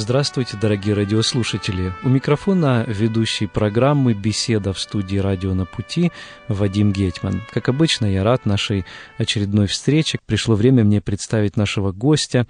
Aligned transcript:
Здравствуйте, 0.00 0.56
дорогие 0.56 0.94
радиослушатели! 0.94 1.92
У 2.02 2.08
микрофона 2.08 2.86
ведущий 2.88 3.46
программы 3.46 4.14
«Беседа» 4.14 4.72
в 4.72 4.80
студии 4.80 5.18
«Радио 5.18 5.52
на 5.52 5.66
пути» 5.66 6.10
Вадим 6.48 6.90
Гетман. 6.90 7.42
Как 7.52 7.68
обычно, 7.68 8.06
я 8.06 8.24
рад 8.24 8.46
нашей 8.46 8.86
очередной 9.18 9.66
встрече. 9.66 10.18
Пришло 10.24 10.54
время 10.54 10.84
мне 10.84 11.02
представить 11.02 11.58
нашего 11.58 11.92
гостя. 11.92 12.46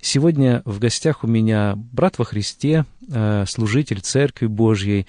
Сегодня 0.00 0.60
в 0.64 0.80
гостях 0.80 1.22
у 1.22 1.28
меня 1.28 1.74
брат 1.76 2.18
во 2.18 2.24
Христе, 2.24 2.84
э, 3.08 3.44
служитель 3.46 4.00
Церкви 4.00 4.46
Божьей, 4.46 5.06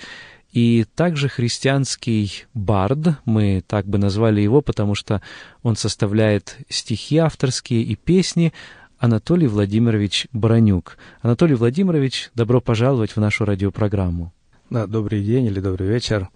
и 0.51 0.85
также 0.95 1.27
христианский 1.29 2.45
бард, 2.53 3.19
мы 3.25 3.63
так 3.65 3.87
бы 3.87 3.97
назвали 3.97 4.41
его, 4.41 4.61
потому 4.61 4.95
что 4.95 5.21
он 5.61 5.75
составляет 5.75 6.57
стихи 6.69 7.17
авторские 7.17 7.83
и 7.83 7.95
песни, 7.95 8.51
Анатолий 8.99 9.47
Владимирович 9.47 10.27
Баранюк. 10.33 10.97
Анатолий 11.21 11.55
Владимирович, 11.55 12.31
добро 12.35 12.59
пожаловать 12.59 13.15
в 13.15 13.17
нашу 13.17 13.45
радиопрограмму. 13.45 14.33
Да, 14.69 14.87
добрый 14.87 15.23
день 15.23 15.45
или 15.45 15.61
добрый 15.61 15.87
вечер. 15.87 16.27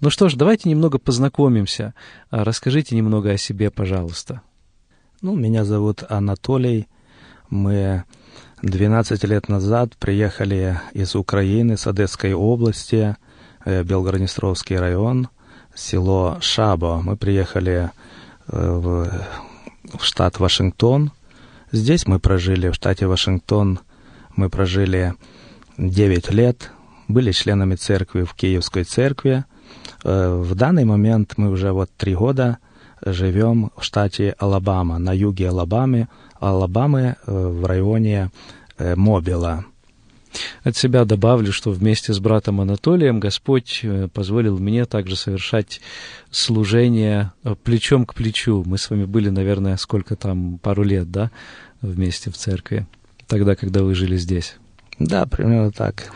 Ну 0.00 0.08
что 0.08 0.30
ж, 0.30 0.34
давайте 0.34 0.70
немного 0.70 0.98
познакомимся. 0.98 1.92
А, 2.30 2.42
расскажите 2.42 2.96
немного 2.96 3.32
о 3.32 3.36
себе, 3.36 3.70
пожалуйста. 3.70 4.40
Ну, 5.20 5.36
меня 5.36 5.66
зовут 5.66 6.04
Анатолий. 6.08 6.88
Мы 7.50 8.04
12 8.62 9.22
лет 9.24 9.50
назад 9.50 9.94
приехали 9.98 10.80
из 10.94 11.14
Украины, 11.14 11.76
с 11.76 11.86
Одесской 11.86 12.32
области, 12.32 13.16
э, 13.66 13.82
Белгороднестровский 13.82 14.78
район, 14.78 15.28
село 15.74 16.38
Шабо. 16.40 17.02
Мы 17.02 17.18
приехали 17.18 17.90
э, 18.48 18.72
в 18.72 19.10
штат 20.00 20.40
Вашингтон– 20.40 21.12
Здесь 21.72 22.06
мы 22.06 22.20
прожили, 22.20 22.68
в 22.70 22.74
штате 22.74 23.06
Вашингтон, 23.06 23.80
мы 24.36 24.48
прожили 24.48 25.14
9 25.78 26.30
лет, 26.30 26.70
были 27.08 27.32
членами 27.32 27.74
церкви 27.74 28.22
в 28.22 28.34
Киевской 28.34 28.84
церкви. 28.84 29.44
Э, 30.04 30.36
в 30.36 30.54
данный 30.54 30.84
момент 30.84 31.34
мы 31.36 31.50
уже 31.50 31.72
вот 31.72 31.90
три 31.96 32.14
года 32.14 32.58
живем 33.04 33.72
в 33.76 33.82
штате 33.82 34.36
Алабама, 34.38 34.98
на 34.98 35.12
юге 35.12 35.48
Алабамы, 35.48 36.08
Алабамы 36.38 37.16
э, 37.26 37.32
в 37.32 37.64
районе 37.66 38.30
э, 38.78 38.94
Мобила. 38.94 39.64
От 40.62 40.76
себя 40.76 41.04
добавлю, 41.04 41.52
что 41.52 41.70
вместе 41.70 42.12
с 42.12 42.18
братом 42.18 42.60
Анатолием 42.60 43.20
Господь 43.20 43.80
э, 43.82 44.08
позволил 44.12 44.58
мне 44.58 44.84
также 44.84 45.16
совершать 45.16 45.80
служение 46.30 47.32
э, 47.44 47.54
плечом 47.54 48.06
к 48.06 48.14
плечу. 48.14 48.62
Мы 48.66 48.78
с 48.78 48.90
вами 48.90 49.04
были, 49.04 49.28
наверное, 49.28 49.76
сколько 49.76 50.16
там, 50.16 50.58
пару 50.58 50.82
лет, 50.82 51.10
да, 51.10 51.30
вместе 51.80 52.30
в 52.30 52.36
церкви, 52.36 52.86
тогда, 53.26 53.54
когда 53.54 53.82
вы 53.82 53.94
жили 53.94 54.16
здесь. 54.16 54.56
Да, 54.98 55.26
примерно 55.26 55.72
так. 55.72 56.10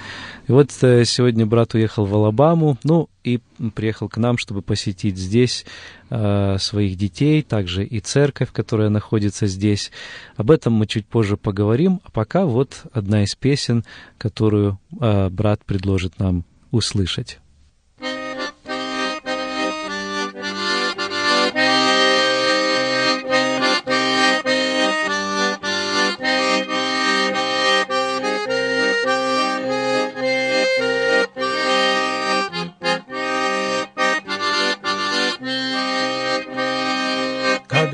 И 0.49 0.53
вот 0.53 0.71
э, 0.83 1.05
сегодня 1.05 1.45
брат 1.47 1.75
уехал 1.75 2.07
в 2.07 2.15
Алабаму, 2.15 2.79
ну 2.83 3.09
и 3.23 3.41
приехал 3.75 4.09
к 4.09 4.17
нам, 4.17 4.39
чтобы 4.39 4.63
посетить 4.63 5.19
здесь 5.19 5.67
э, 6.09 6.57
своих 6.59 6.97
детей, 6.97 7.43
также 7.43 7.85
и 7.85 8.01
церковь, 8.01 8.51
которая 8.53 8.89
находится 8.89 9.47
здесь. 9.47 9.93
Об 10.37 10.51
этом 10.51 10.73
мы 10.73 10.87
чуть 10.87 11.07
позже 11.07 11.37
поговорим, 11.37 12.01
а 12.05 12.11
пока 12.11 12.47
вот 12.47 12.85
одна 12.93 13.23
из 13.23 13.35
песен, 13.35 13.85
которую 14.19 14.81
э, 14.99 15.29
брат 15.29 15.65
предложит 15.65 16.19
нам 16.19 16.45
услышать. 16.71 17.39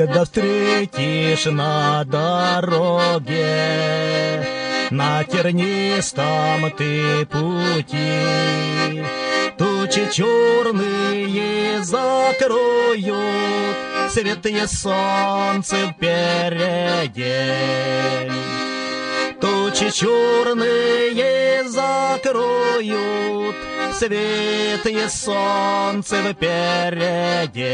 Когда 0.07 0.25
встретишь 0.25 1.47
на 1.47 2.05
дороге, 2.05 3.35
на 4.91 5.25
тернистом 5.25 6.71
ты 6.79 7.27
пути. 7.27 9.03
Тучи 9.59 10.09
черные 10.13 11.83
закроют, 11.83 13.17
светлое 14.11 14.69
солнце 14.69 15.77
впереди. 15.93 17.43
Тучи 19.41 19.91
черные 19.91 21.69
закроют, 21.69 23.57
светлое 23.93 25.09
солнце 25.09 26.33
впереди. 26.33 27.67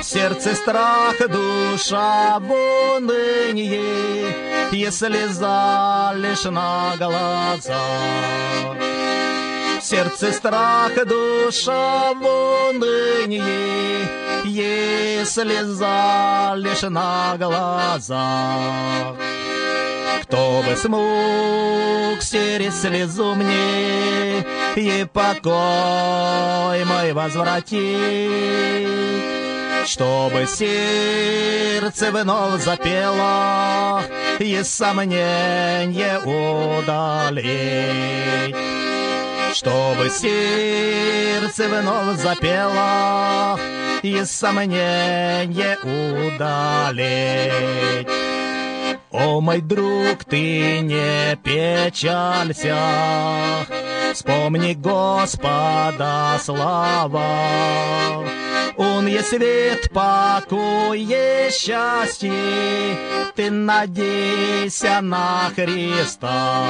Сердце 0.02 0.56
страх, 0.56 1.18
душа 1.28 2.40
в 2.40 2.50
унынии, 2.96 4.26
Если 4.72 5.26
залишь 5.28 6.46
на 6.46 6.96
глаза. 6.98 7.82
В 9.82 9.84
сердце 9.84 10.32
страх, 10.32 10.94
душа 11.06 12.14
в 12.14 12.70
унынии, 12.70 14.08
Если 14.46 15.62
залишь 15.64 16.84
на 16.84 17.36
глаза. 17.38 19.18
Кто 20.30 20.62
бы 20.62 20.76
смог 20.76 22.20
через 22.20 22.82
слезу 22.82 23.34
мне 23.34 24.46
И 24.76 25.08
покой 25.12 26.86
мой 26.86 27.14
возвратить, 27.14 28.88
Чтобы 29.88 30.46
сердце 30.46 32.12
вновь 32.12 32.62
запело 32.62 34.04
И 34.38 34.62
сомнение 34.64 36.20
удалить. 36.20 37.50
Чтобы 39.56 40.12
сердце 40.12 41.68
вновь 41.70 42.20
запело 42.20 43.60
И 44.04 44.24
сомнение 44.26 45.76
удалить. 46.38 47.10
О, 49.12 49.42
мой 49.42 49.60
друг, 49.62 50.24
ты 50.24 50.82
не 50.82 51.36
печалься, 51.38 52.78
Вспомни 54.14 54.74
Господа 54.74 56.40
слава. 56.44 58.24
Он 58.78 59.08
есть 59.08 59.30
свет, 59.30 59.90
покой 59.92 61.02
и 61.10 61.50
счастье, 61.52 62.98
Ты 63.36 63.50
надейся 63.50 65.02
на 65.02 65.52
Христа. 65.56 66.66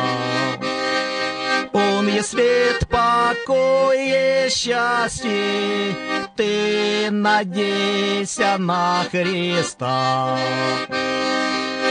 Он 1.74 2.08
есть 2.08 2.30
свет, 2.30 2.88
покой 2.88 3.98
и 3.98 4.50
счастье, 4.50 5.94
Ты 6.38 7.10
надейся 7.12 8.56
на 8.58 9.04
Христа. 9.12 10.38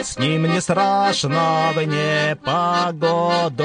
С 0.03 0.17
ним 0.19 0.45
не 0.45 0.61
страшно 0.61 1.73
в 1.75 1.83
непогоду, 1.83 3.65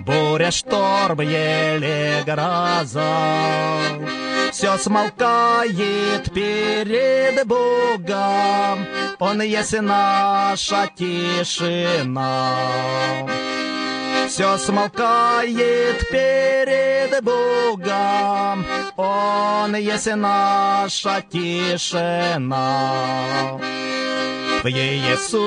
Буря, 0.00 0.50
шторм 0.50 1.20
или 1.20 2.22
гроза. 2.24 3.82
Все 4.52 4.76
смолкает 4.78 6.32
перед 6.32 7.46
Богом, 7.46 8.86
Он 9.18 9.42
есть 9.42 9.80
наша 9.80 10.88
тишина. 10.96 12.56
Все 14.28 14.58
смолкает 14.58 16.08
перед 16.10 17.22
Богом, 17.22 18.64
Он 18.96 19.76
есть 19.76 20.14
наша 20.14 21.22
тишина. 21.30 22.60
В 24.62 24.66
Иисусе 24.68 25.38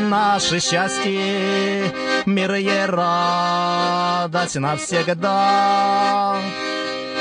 наше 0.00 0.60
счастье, 0.60 1.90
мир 2.26 2.54
и 2.56 2.68
радость 2.86 4.56
навсегда. 4.56 6.36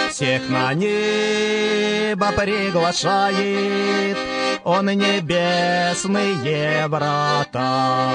Всех 0.09 0.50
на 0.50 0.74
небо 0.74 2.33
приглашает 2.33 4.18
Он 4.65 4.88
небесные 4.88 6.86
врата. 6.88 8.09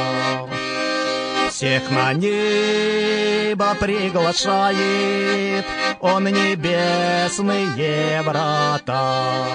Всех 1.48 1.90
на 1.90 2.12
небо 2.12 3.74
приглашает 3.80 5.64
Он 6.00 6.24
небесные 6.24 8.20
врата. 8.20 9.46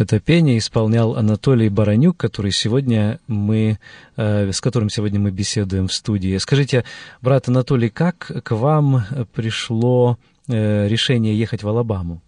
Это 0.00 0.18
пение 0.18 0.56
исполнял 0.56 1.14
Анатолий 1.14 1.68
Баранюк, 1.68 2.16
который 2.16 2.52
сегодня 2.52 3.20
мы, 3.26 3.78
э, 4.16 4.50
с 4.50 4.62
которым 4.62 4.88
сегодня 4.88 5.20
мы 5.20 5.30
беседуем 5.30 5.88
в 5.88 5.92
студии. 5.92 6.38
Скажите, 6.38 6.84
брат 7.20 7.50
Анатолий, 7.50 7.90
как 7.90 8.32
к 8.42 8.50
вам 8.52 9.04
пришло 9.34 10.16
э, 10.48 10.88
решение 10.88 11.38
ехать 11.38 11.62
в 11.62 11.68
Алабаму? 11.68 12.22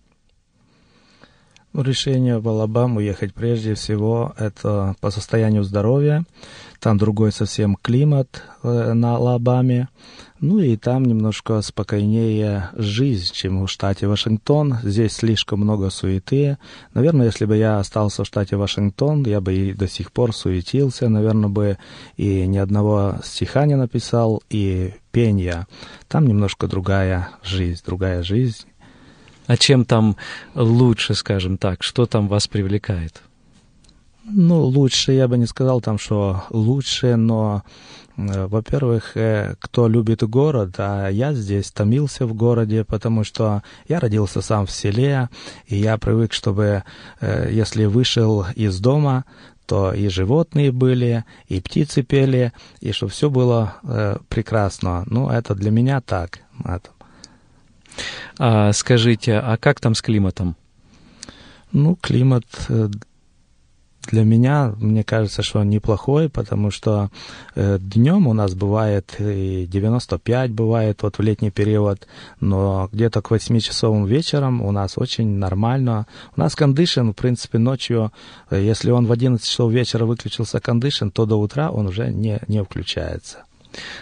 Решение 1.72 2.40
в 2.40 2.46
Алабаму 2.46 3.00
ехать 3.00 3.32
прежде 3.32 3.72
всего 3.72 4.34
это 4.36 4.94
по 5.00 5.10
состоянию 5.10 5.64
здоровья. 5.64 6.24
Там 6.78 6.98
другой 6.98 7.32
совсем 7.32 7.78
климат 7.80 8.42
э, 8.62 8.92
на 8.92 9.16
Алабаме. 9.16 9.88
Ну 10.42 10.58
и 10.58 10.76
там 10.76 11.04
немножко 11.04 11.62
спокойнее 11.62 12.70
жизнь, 12.74 13.32
чем 13.32 13.62
в 13.64 13.68
штате 13.68 14.08
Вашингтон. 14.08 14.76
Здесь 14.82 15.12
слишком 15.12 15.60
много 15.60 15.88
суеты. 15.88 16.58
Наверное, 16.94 17.26
если 17.26 17.44
бы 17.44 17.56
я 17.56 17.78
остался 17.78 18.24
в 18.24 18.26
штате 18.26 18.56
Вашингтон, 18.56 19.22
я 19.22 19.40
бы 19.40 19.54
и 19.54 19.72
до 19.72 19.86
сих 19.86 20.10
пор 20.10 20.34
суетился. 20.34 21.08
Наверное, 21.08 21.48
бы 21.48 21.78
и 22.16 22.44
ни 22.48 22.58
одного 22.58 23.20
стиха 23.22 23.66
не 23.66 23.76
написал, 23.76 24.42
и 24.50 24.94
пения. 25.12 25.68
Там 26.08 26.26
немножко 26.26 26.66
другая 26.66 27.30
жизнь, 27.44 27.80
другая 27.86 28.24
жизнь. 28.24 28.66
А 29.46 29.56
чем 29.56 29.84
там 29.84 30.16
лучше, 30.56 31.14
скажем 31.14 31.56
так? 31.56 31.84
Что 31.84 32.06
там 32.06 32.26
вас 32.26 32.48
привлекает? 32.48 33.22
Ну, 34.24 34.62
лучше, 34.62 35.12
я 35.12 35.26
бы 35.26 35.36
не 35.36 35.46
сказал 35.46 35.80
там, 35.80 35.98
что 35.98 36.44
лучше, 36.50 37.16
но 37.16 37.62
во-первых, 38.16 39.16
э, 39.16 39.54
кто 39.58 39.88
любит 39.88 40.22
город, 40.22 40.74
а 40.78 41.08
я 41.08 41.32
здесь 41.32 41.70
томился 41.70 42.26
в 42.26 42.34
городе, 42.34 42.84
потому 42.84 43.24
что 43.24 43.62
я 43.88 44.00
родился 44.00 44.42
сам 44.42 44.66
в 44.66 44.70
селе, 44.70 45.30
и 45.66 45.76
я 45.76 45.96
привык, 45.96 46.32
чтобы 46.32 46.84
э, 47.20 47.48
если 47.50 47.86
вышел 47.86 48.44
из 48.54 48.78
дома, 48.80 49.24
то 49.66 49.94
и 49.94 50.08
животные 50.08 50.72
были, 50.72 51.24
и 51.48 51.60
птицы 51.60 52.02
пели, 52.02 52.52
и 52.80 52.92
что 52.92 53.08
все 53.08 53.30
было 53.30 53.76
прекрасно. 54.28 55.04
Ну, 55.06 55.30
это 55.30 55.54
для 55.54 55.70
меня 55.70 56.00
так. 56.00 56.40
Это. 56.64 56.90
А, 58.38 58.72
скажите, 58.72 59.38
а 59.38 59.56
как 59.56 59.80
там 59.80 59.94
с 59.94 60.02
климатом? 60.02 60.56
Ну, 61.70 61.96
климат 61.96 62.44
для 64.10 64.25
меня, 64.25 64.75
мне 64.78 65.04
кажется, 65.04 65.43
что 65.43 65.60
он 65.60 65.70
неплохой, 65.70 66.28
потому 66.28 66.70
что 66.70 67.10
э, 67.54 67.78
днем 67.81 68.26
у 68.26 68.32
нас 68.32 68.54
бывает 68.54 69.14
и 69.19 69.66
95 69.70 70.50
бывает 70.50 71.02
вот 71.02 71.19
в 71.19 71.22
летний 71.22 71.50
период, 71.50 72.06
но 72.40 72.88
где-то 72.93 73.22
к 73.22 73.31
8 73.31 73.60
часовым 73.60 74.04
вечером 74.06 74.60
у 74.60 74.72
нас 74.72 74.99
очень 74.99 75.28
нормально. 75.28 76.06
У 76.37 76.40
нас 76.40 76.56
кондишн, 76.56 77.10
в 77.10 77.12
принципе, 77.12 77.58
ночью, 77.58 78.12
э, 78.50 78.62
если 78.62 78.90
он 78.90 79.06
в 79.06 79.12
11 79.12 79.46
часов 79.46 79.72
вечера 79.72 80.05
выключился 80.05 80.60
кондишн, 80.60 81.08
то 81.08 81.25
до 81.25 81.37
утра 81.37 81.70
он 81.70 81.87
уже 81.87 82.10
не, 82.10 82.40
не 82.48 82.62
включается. 82.64 83.44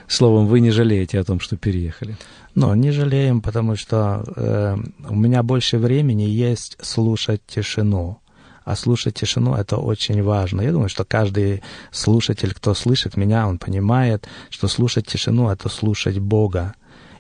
Словом, 0.09 0.47
вы 0.47 0.61
не 0.61 0.71
жалеете 0.71 1.21
о 1.21 1.25
том, 1.25 1.41
что 1.41 1.57
переехали? 1.57 2.17
Ну, 2.55 2.75
не 2.75 2.91
жалеем, 2.91 3.41
потому 3.41 3.77
что 3.77 4.25
э, 4.35 4.77
у 5.09 5.15
меня 5.15 5.43
больше 5.43 5.79
времени 5.79 6.23
есть 6.23 6.77
слушать 6.81 7.43
тишину 7.47 8.19
а 8.65 8.77
слушать 8.77 9.15
тишину— 9.15 9.55
это 9.57 9.77
очень 9.77 10.23
важно. 10.23 10.63
Я 10.63 10.73
думаю, 10.73 10.89
что 10.89 11.05
каждый 11.05 11.63
слушатель, 11.91 12.55
кто 12.55 12.75
слышит 12.75 13.17
меня, 13.17 13.47
он 13.49 13.59
понимает, 13.59 14.29
что 14.51 14.69
слушать 14.69 15.07
тишину— 15.07 15.49
это 15.51 15.69
слушать 15.69 16.19
Бога. 16.19 16.75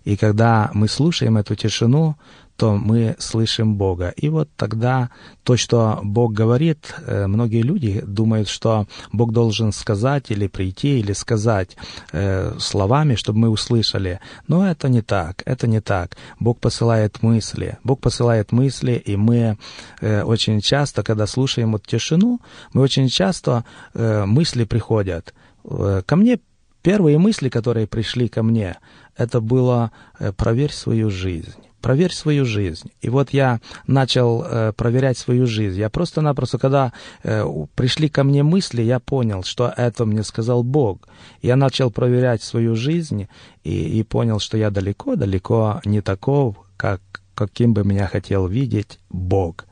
И 0.04 0.16
когда 0.16 0.70
мы 0.72 0.88
слушаем 0.88 1.36
эту 1.36 1.54
тишину, 1.54 2.16
то 2.60 2.76
мы 2.76 3.16
слышим 3.18 3.76
Бога. 3.76 4.12
И 4.22 4.28
вот 4.28 4.50
тогда 4.54 5.08
то, 5.44 5.56
что 5.56 5.98
Бог 6.02 6.34
говорит, 6.34 6.94
э, 7.06 7.26
многие 7.26 7.62
люди 7.62 8.02
думают, 8.06 8.48
что 8.48 8.86
Бог 9.12 9.32
должен 9.32 9.72
сказать 9.72 10.30
или 10.30 10.46
прийти, 10.46 11.00
или 11.00 11.14
сказать 11.14 11.78
э, 12.12 12.52
словами, 12.58 13.14
чтобы 13.14 13.38
мы 13.38 13.48
услышали. 13.48 14.20
Но 14.46 14.70
это 14.70 14.90
не 14.90 15.00
так, 15.00 15.42
это 15.46 15.66
не 15.66 15.80
так. 15.80 16.18
Бог 16.38 16.58
посылает 16.60 17.22
мысли. 17.22 17.78
Бог 17.82 18.00
посылает 18.00 18.52
мысли, 18.52 19.02
и 19.06 19.16
мы 19.16 19.56
э, 20.02 20.22
очень 20.22 20.60
часто, 20.60 21.02
когда 21.02 21.26
слушаем 21.26 21.72
вот 21.72 21.86
тишину, 21.86 22.40
мы 22.74 22.82
очень 22.82 23.08
часто 23.08 23.64
мысли 23.94 24.64
приходят. 24.64 25.32
Ко 25.64 26.16
мне 26.16 26.38
первые 26.82 27.16
мысли, 27.16 27.48
которые 27.48 27.86
пришли 27.86 28.28
ко 28.28 28.42
мне, 28.42 28.76
это 29.16 29.40
было 29.40 29.92
«проверь 30.36 30.72
свою 30.72 31.08
жизнь» 31.10 31.69
проверь 31.80 32.12
свою 32.12 32.44
жизнь. 32.44 32.90
И 33.00 33.08
вот 33.08 33.30
я 33.32 33.60
начал 33.86 34.42
э, 34.42 34.72
проверять 34.72 35.18
свою 35.18 35.46
жизнь. 35.46 35.78
Я 35.78 35.90
просто-напросто, 35.90 36.58
когда 36.58 36.92
э, 37.22 37.44
пришли 37.74 38.08
ко 38.08 38.24
мне 38.24 38.42
мысли, 38.42 38.82
я 38.82 39.00
понял, 39.00 39.42
что 39.42 39.72
это 39.76 40.04
мне 40.06 40.22
сказал 40.22 40.62
Бог. 40.62 41.08
Я 41.42 41.56
начал 41.56 41.90
проверять 41.90 42.42
свою 42.42 42.76
жизнь 42.76 43.28
и, 43.64 43.98
и 43.98 44.02
понял, 44.02 44.38
что 44.38 44.56
я 44.56 44.70
далеко-далеко 44.70 45.80
не 45.84 46.00
таков, 46.00 46.56
как, 46.76 47.00
каким 47.34 47.74
бы 47.74 47.84
меня 47.84 48.06
хотел 48.06 48.46
видеть 48.46 48.98
Бог. 49.10 49.66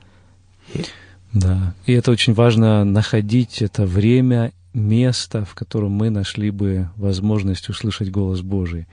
И... 0.75 0.85
Да, 1.33 1.75
и 1.85 1.93
это 1.93 2.11
очень 2.11 2.33
важно 2.33 2.85
находить 2.85 3.61
это 3.61 3.85
время, 3.85 4.53
место, 4.73 5.45
в 5.45 5.55
котором 5.55 5.93
мы 5.93 6.11
нашли 6.11 6.51
бы 6.51 6.89
возможность 6.97 7.69
услышать 7.69 8.11
голос 8.11 8.41
Божий. 8.41 8.87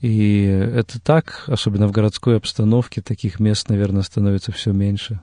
И 0.00 0.44
это 0.44 1.00
так, 1.00 1.44
особенно 1.46 1.88
в 1.88 1.92
городской 1.92 2.36
обстановке, 2.36 3.00
таких 3.00 3.40
мест, 3.40 3.68
наверное, 3.68 4.02
становится 4.02 4.52
все 4.52 4.72
меньше. 4.72 5.20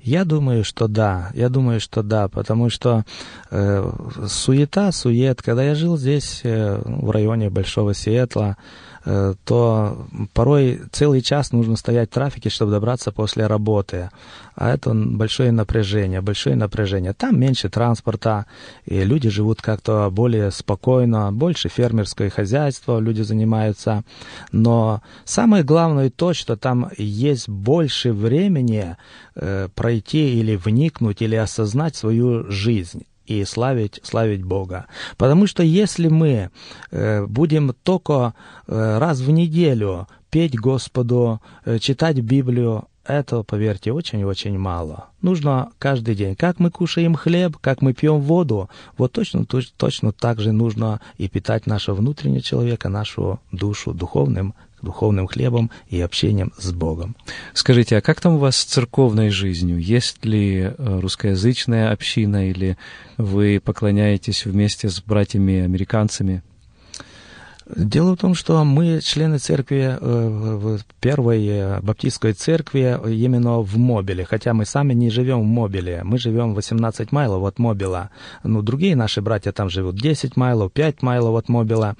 Я 0.00 0.24
думаю, 0.24 0.62
что 0.64 0.86
да. 0.86 1.30
Я 1.34 1.48
думаю, 1.48 1.80
что 1.80 2.02
да, 2.02 2.28
потому 2.28 2.70
что 2.70 3.04
э, 3.50 3.92
суета, 4.28 4.92
сует. 4.92 5.42
Когда 5.42 5.64
я 5.64 5.74
жил 5.74 5.96
здесь, 5.96 6.42
э, 6.44 6.80
в 6.84 7.10
районе 7.10 7.50
Большого 7.50 7.92
Сиэтла, 7.92 8.56
то 9.44 10.06
порой 10.34 10.80
целый 10.90 11.20
час 11.22 11.52
нужно 11.52 11.76
стоять 11.76 12.10
в 12.10 12.14
трафике, 12.14 12.50
чтобы 12.50 12.72
добраться 12.72 13.12
после 13.12 13.46
работы. 13.46 14.10
А 14.56 14.74
это 14.74 14.92
большое 14.94 15.52
напряжение, 15.52 16.20
большое 16.22 16.56
напряжение. 16.56 17.12
Там 17.12 17.38
меньше 17.38 17.68
транспорта, 17.68 18.46
и 18.84 19.04
люди 19.04 19.28
живут 19.28 19.62
как-то 19.62 20.08
более 20.10 20.50
спокойно, 20.50 21.30
больше 21.32 21.68
фермерское 21.68 22.30
хозяйство 22.30 22.98
люди 22.98 23.22
занимаются. 23.22 24.02
Но 24.50 25.02
самое 25.24 25.62
главное 25.62 26.10
то, 26.10 26.32
что 26.32 26.56
там 26.56 26.90
есть 26.96 27.48
больше 27.48 28.12
времени 28.12 28.96
э, 29.36 29.68
пройти 29.74 30.40
или 30.40 30.56
вникнуть, 30.56 31.22
или 31.22 31.36
осознать 31.36 31.94
свою 31.94 32.50
жизнь 32.50 33.04
и 33.26 33.44
славить, 33.44 34.00
славить 34.02 34.44
Бога. 34.44 34.86
Потому 35.16 35.46
что 35.46 35.62
если 35.62 36.08
мы 36.08 36.50
э, 36.90 37.26
будем 37.26 37.74
только 37.82 38.34
э, 38.66 38.98
раз 38.98 39.20
в 39.20 39.30
неделю 39.30 40.08
петь 40.30 40.58
Господу, 40.58 41.40
э, 41.64 41.78
читать 41.78 42.20
Библию, 42.20 42.88
это, 43.06 43.42
поверьте, 43.42 43.92
очень-очень 43.92 44.58
мало. 44.58 45.10
Нужно 45.22 45.70
каждый 45.78 46.14
день. 46.16 46.34
Как 46.34 46.58
мы 46.58 46.70
кушаем 46.70 47.14
хлеб, 47.14 47.56
как 47.60 47.80
мы 47.80 47.92
пьем 47.92 48.20
воду, 48.20 48.68
вот 48.98 49.12
точно, 49.12 49.44
точно 49.44 50.12
так 50.12 50.40
же 50.40 50.52
нужно 50.52 51.00
и 51.16 51.28
питать 51.28 51.66
нашего 51.66 51.94
внутреннего 51.94 52.42
человека, 52.42 52.88
нашу 52.88 53.40
душу 53.52 53.92
духовным 53.92 54.54
духовным 54.86 55.26
хлебом 55.26 55.70
и 55.88 56.00
общением 56.00 56.52
с 56.58 56.72
Богом. 56.72 57.14
Скажите, 57.52 57.98
а 57.98 58.00
как 58.00 58.20
там 58.20 58.36
у 58.36 58.38
вас 58.38 58.56
с 58.56 58.64
церковной 58.64 59.30
жизнью? 59.30 59.78
Есть 59.78 60.24
ли 60.24 60.60
э, 60.60 61.00
русскоязычная 61.00 61.92
община 61.92 62.48
или 62.48 62.78
вы 63.18 63.60
поклоняетесь 63.62 64.46
вместе 64.46 64.88
с 64.88 65.02
братьями-американцами? 65.02 66.42
Дело 67.74 68.14
в 68.14 68.18
том, 68.18 68.36
что 68.36 68.62
мы 68.64 69.00
члены 69.00 69.38
церкви, 69.38 69.98
э, 70.00 70.78
первой 71.00 71.46
э, 71.48 71.80
баптистской 71.80 72.32
церкви 72.32 72.96
именно 73.08 73.58
в 73.58 73.76
Мобиле, 73.76 74.24
хотя 74.24 74.54
мы 74.54 74.64
сами 74.64 74.94
не 74.94 75.10
живем 75.10 75.40
в 75.40 75.46
Мобиле, 75.46 76.02
мы 76.04 76.16
живем 76.18 76.54
18 76.54 77.10
майлов 77.10 77.42
от 77.42 77.58
Мобила. 77.58 78.10
Ну, 78.44 78.62
другие 78.62 78.94
наши 78.94 79.20
братья 79.20 79.50
там 79.50 79.68
живут 79.68 79.96
10 79.96 80.36
майлов, 80.36 80.70
5 80.70 81.02
майлов 81.02 81.36
от 81.36 81.48
Мобила, 81.48 81.96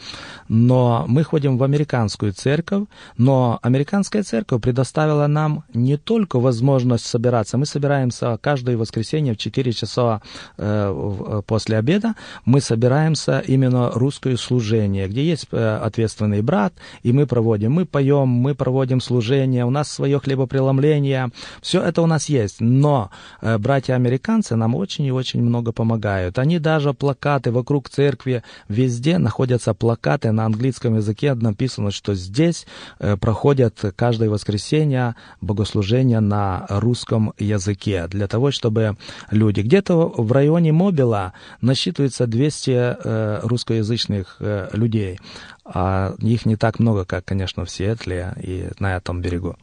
но 0.48 1.04
мы 1.08 1.24
ходим 1.24 1.58
в 1.58 1.64
американскую 1.64 2.32
церковь, 2.32 2.84
но 3.18 3.58
американская 3.60 4.22
церковь 4.22 4.62
предоставила 4.62 5.26
нам 5.26 5.64
не 5.74 5.96
только 5.96 6.38
возможность 6.38 7.06
собираться, 7.06 7.58
мы 7.58 7.66
собираемся 7.66 8.38
каждое 8.40 8.76
воскресенье 8.76 9.34
в 9.34 9.38
4 9.38 9.72
часа 9.72 10.22
э, 10.58 11.42
после 11.44 11.78
обеда, 11.78 12.14
мы 12.44 12.60
собираемся 12.60 13.40
именно 13.40 13.90
русское 13.90 14.36
служение, 14.36 15.08
где 15.08 15.24
есть 15.24 15.48
Э, 15.55 15.55
ответственный 15.56 16.42
брат, 16.42 16.74
и 17.02 17.12
мы 17.12 17.26
проводим, 17.26 17.72
мы 17.72 17.84
поем, 17.84 18.28
мы 18.28 18.54
проводим 18.54 19.00
служение, 19.00 19.64
у 19.64 19.70
нас 19.70 19.90
свое 19.90 20.18
хлебопреломление, 20.18 21.30
все 21.62 21.82
это 21.82 22.02
у 22.02 22.06
нас 22.06 22.28
есть, 22.28 22.60
но 22.60 23.10
э, 23.40 23.58
братья-американцы 23.58 24.56
нам 24.56 24.74
очень 24.74 25.04
и 25.06 25.12
очень 25.12 25.42
много 25.42 25.72
помогают. 25.72 26.38
Они 26.38 26.58
даже 26.58 26.92
плакаты 26.94 27.50
вокруг 27.50 27.88
церкви, 27.88 28.42
везде 28.68 29.18
находятся 29.18 29.74
плакаты 29.74 30.32
на 30.32 30.44
английском 30.46 30.96
языке, 30.96 31.34
написано, 31.34 31.90
что 31.90 32.14
здесь 32.14 32.66
э, 32.98 33.16
проходят 33.16 33.82
каждое 33.96 34.30
воскресенье 34.30 35.14
богослужения 35.40 36.20
на 36.20 36.66
русском 36.68 37.32
языке, 37.38 38.06
для 38.08 38.26
того, 38.28 38.50
чтобы 38.50 38.96
люди... 39.30 39.60
Где-то 39.66 39.96
в 40.16 40.30
районе 40.32 40.72
Мобила 40.72 41.32
насчитывается 41.60 42.26
200 42.26 43.46
русскоязычных 43.46 44.36
людей 44.72 45.18
а 45.64 46.14
их 46.18 46.46
не 46.46 46.56
так 46.56 46.78
много, 46.78 47.04
как, 47.04 47.24
конечно, 47.24 47.64
в 47.64 47.70
Сиэтле 47.70 48.34
и 48.42 48.68
на 48.78 48.96
этом 48.96 49.20
берегу. 49.20 49.56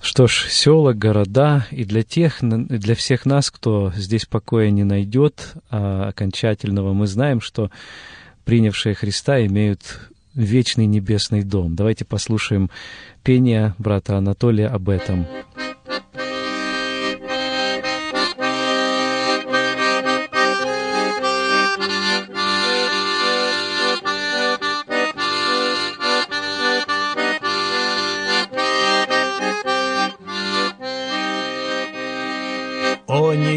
Что 0.00 0.26
ж, 0.26 0.46
села, 0.48 0.92
города, 0.92 1.66
и 1.70 1.84
для 1.84 2.02
тех, 2.02 2.38
для 2.40 2.94
всех 2.94 3.24
нас, 3.24 3.50
кто 3.50 3.92
здесь 3.94 4.26
покоя 4.26 4.70
не 4.70 4.84
найдет 4.84 5.54
а, 5.70 6.08
окончательного, 6.08 6.92
мы 6.92 7.06
знаем, 7.06 7.40
что 7.40 7.70
принявшие 8.44 8.94
Христа 8.94 9.44
имеют 9.46 10.10
вечный 10.34 10.86
небесный 10.86 11.42
дом. 11.42 11.76
Давайте 11.76 12.04
послушаем 12.04 12.70
пение 13.22 13.74
брата 13.78 14.16
Анатолия 14.16 14.66
об 14.66 14.88
этом. 14.88 15.26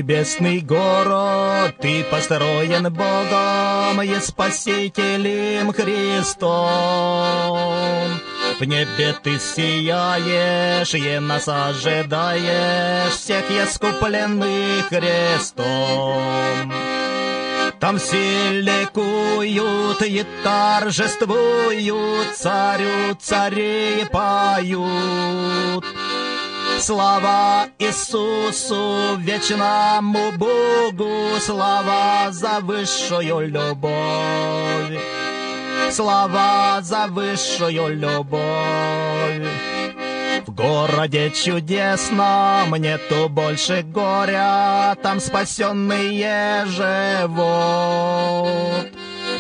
Небесный 0.08 0.62
город, 0.62 1.76
ты 1.82 2.06
построен 2.06 2.84
Богом 2.94 4.02
и 4.02 4.18
Спасителем 4.22 5.74
Христом. 5.74 6.48
В 8.58 8.64
небе 8.64 9.14
ты 9.22 9.38
сияешь, 9.38 10.94
и 10.94 11.20
нас 11.20 11.50
ожидаешь, 11.50 13.12
всех 13.12 13.52
искупленных 13.52 14.88
крестом. 14.88 16.74
Там 17.82 18.00
все 18.00 18.62
ликуют 18.62 20.02
и 20.04 20.26
торжествуют, 20.42 22.34
царю 22.34 23.14
царей 23.20 24.06
поют. 24.06 25.84
Слава 26.80 27.68
Иисусу, 27.80 29.18
вечному 29.18 30.32
Богу, 30.38 31.40
слава 31.40 32.32
за 32.32 32.60
высшую 32.62 33.48
любовь. 33.50 35.00
Слава 35.92 36.80
за 36.82 37.08
высшую 37.08 37.98
любовь. 37.98 39.48
В 40.46 40.52
городе 40.54 41.32
чудесном 41.32 42.76
нету 42.76 43.28
больше 43.28 43.82
горя, 43.82 44.96
там 45.02 45.20
спасенные 45.20 46.66
живут 46.68 47.38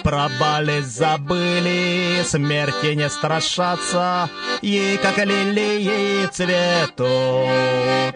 про 0.03 0.29
болезнь 0.39 0.89
забыли, 0.89 2.23
смерти 2.23 2.93
не 2.93 3.09
страшатся, 3.09 4.29
и 4.61 4.99
как 5.01 5.17
лилии 5.17 6.25
цветут. 6.27 8.15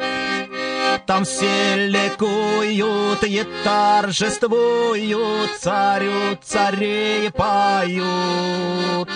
Там 1.06 1.26
все 1.26 1.88
ликуют 1.88 3.24
и 3.24 3.44
торжествуют, 3.64 5.52
царю 5.60 6.38
царей 6.44 7.30
поют. 7.32 9.10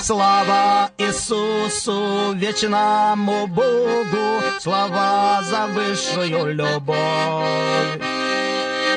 Слава 0.00 0.90
Иисусу, 0.98 2.32
вечному 2.34 3.46
Богу, 3.46 4.42
слава 4.60 5.42
за 5.42 5.66
высшую 5.66 6.54
любовь 6.54 8.17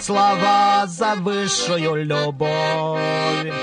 слова 0.03 0.85
за 0.87 1.15
высшую 1.15 2.05
любовь. 2.05 3.53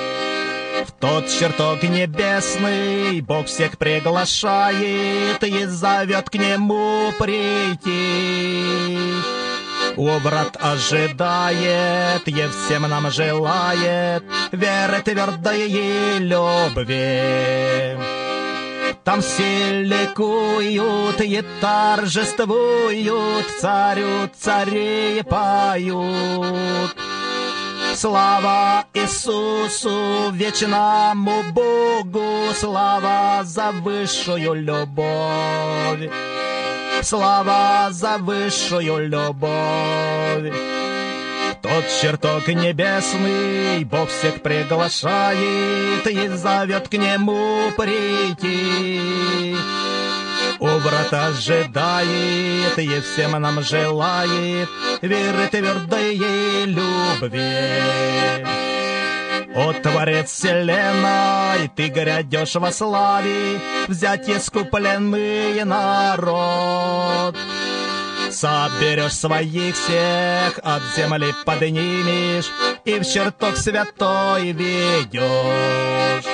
В 0.87 0.93
тот 1.01 1.29
чертог 1.29 1.83
небесный 1.83 3.21
Бог 3.21 3.47
всех 3.47 3.79
приглашает 3.79 5.43
и 5.43 5.65
зовет 5.67 6.31
к 6.31 6.35
нему 6.35 7.13
прийти. 7.19 8.67
У 9.97 10.09
врат 10.19 10.57
ожидает 10.61 12.29
и 12.29 12.33
всем 12.33 12.83
нам 12.83 13.11
желает 13.11 14.23
веры 14.53 15.03
твердой 15.05 15.69
и 15.69 16.19
любви. 16.19 18.18
Там 19.09 19.23
все 19.23 19.81
ликуют 19.85 21.19
и 21.23 21.43
торжествуют, 21.63 23.47
царю 23.59 24.29
царей 24.39 25.25
поют. 25.25 26.95
Слава 27.95 28.85
Иисусу, 28.93 30.31
вечному 30.33 31.43
Богу, 31.55 32.53
слава 32.55 33.45
за 33.45 33.71
высшую 33.73 34.53
любовь. 34.53 36.11
Слава 37.01 37.89
за 37.91 38.19
высшую 38.19 39.09
любовь. 39.09 40.53
Тот 41.63 41.85
чертог 42.01 42.47
небесный 42.49 43.85
Бог 43.85 44.09
всех 44.09 44.43
приглашает 44.43 46.07
и 46.07 46.29
зовет 46.29 46.89
к 46.89 46.93
нему 46.93 47.71
прийти. 47.77 49.57
У 50.61 50.67
врат 50.67 51.13
ожидает 51.13 52.79
и 52.79 53.01
всем 53.01 53.33
нам 53.33 53.63
желает 53.63 54.69
веры 55.03 55.49
твердой 55.51 56.17
любви. 56.67 57.49
О, 59.55 59.73
Творец 59.73 60.31
вселенной, 60.31 61.69
ты 61.75 61.89
грядешь 61.89 62.55
во 62.55 62.71
славе, 62.71 63.61
взять 63.89 64.29
искупленный 64.29 65.65
народ. 65.65 67.37
Соберешь 68.41 69.15
своих 69.15 69.75
всех, 69.75 70.61
от 70.63 70.81
земли 70.95 71.35
поднимешь, 71.45 72.49
И 72.85 73.01
в 73.01 73.05
чертог 73.05 73.57
святой 73.57 74.53
ведешь. 74.53 76.25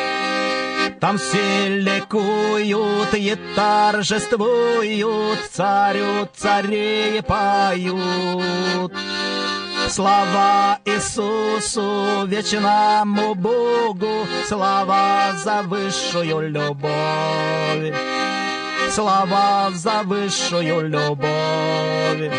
Там 1.00 1.16
все 1.16 1.68
ликуют 1.78 3.14
и 3.14 3.34
торжествуют, 3.56 5.38
Царю 5.50 6.28
царей 6.36 7.22
поют. 7.22 8.92
Слава 9.88 10.80
Иисусу, 10.84 12.26
вечному 12.26 13.34
Богу, 13.34 14.26
Слава 14.46 15.32
за 15.42 15.62
высшую 15.62 16.50
любовь 16.50 18.13
слова 18.94 19.72
за 19.72 20.02
высшую 20.04 20.88
любовь. 20.88 22.30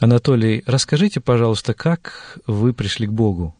Анатолий, 0.00 0.62
расскажите, 0.66 1.20
пожалуйста, 1.20 1.74
как 1.74 2.38
вы 2.46 2.72
пришли 2.72 3.08
к 3.08 3.10
Богу? 3.12 3.57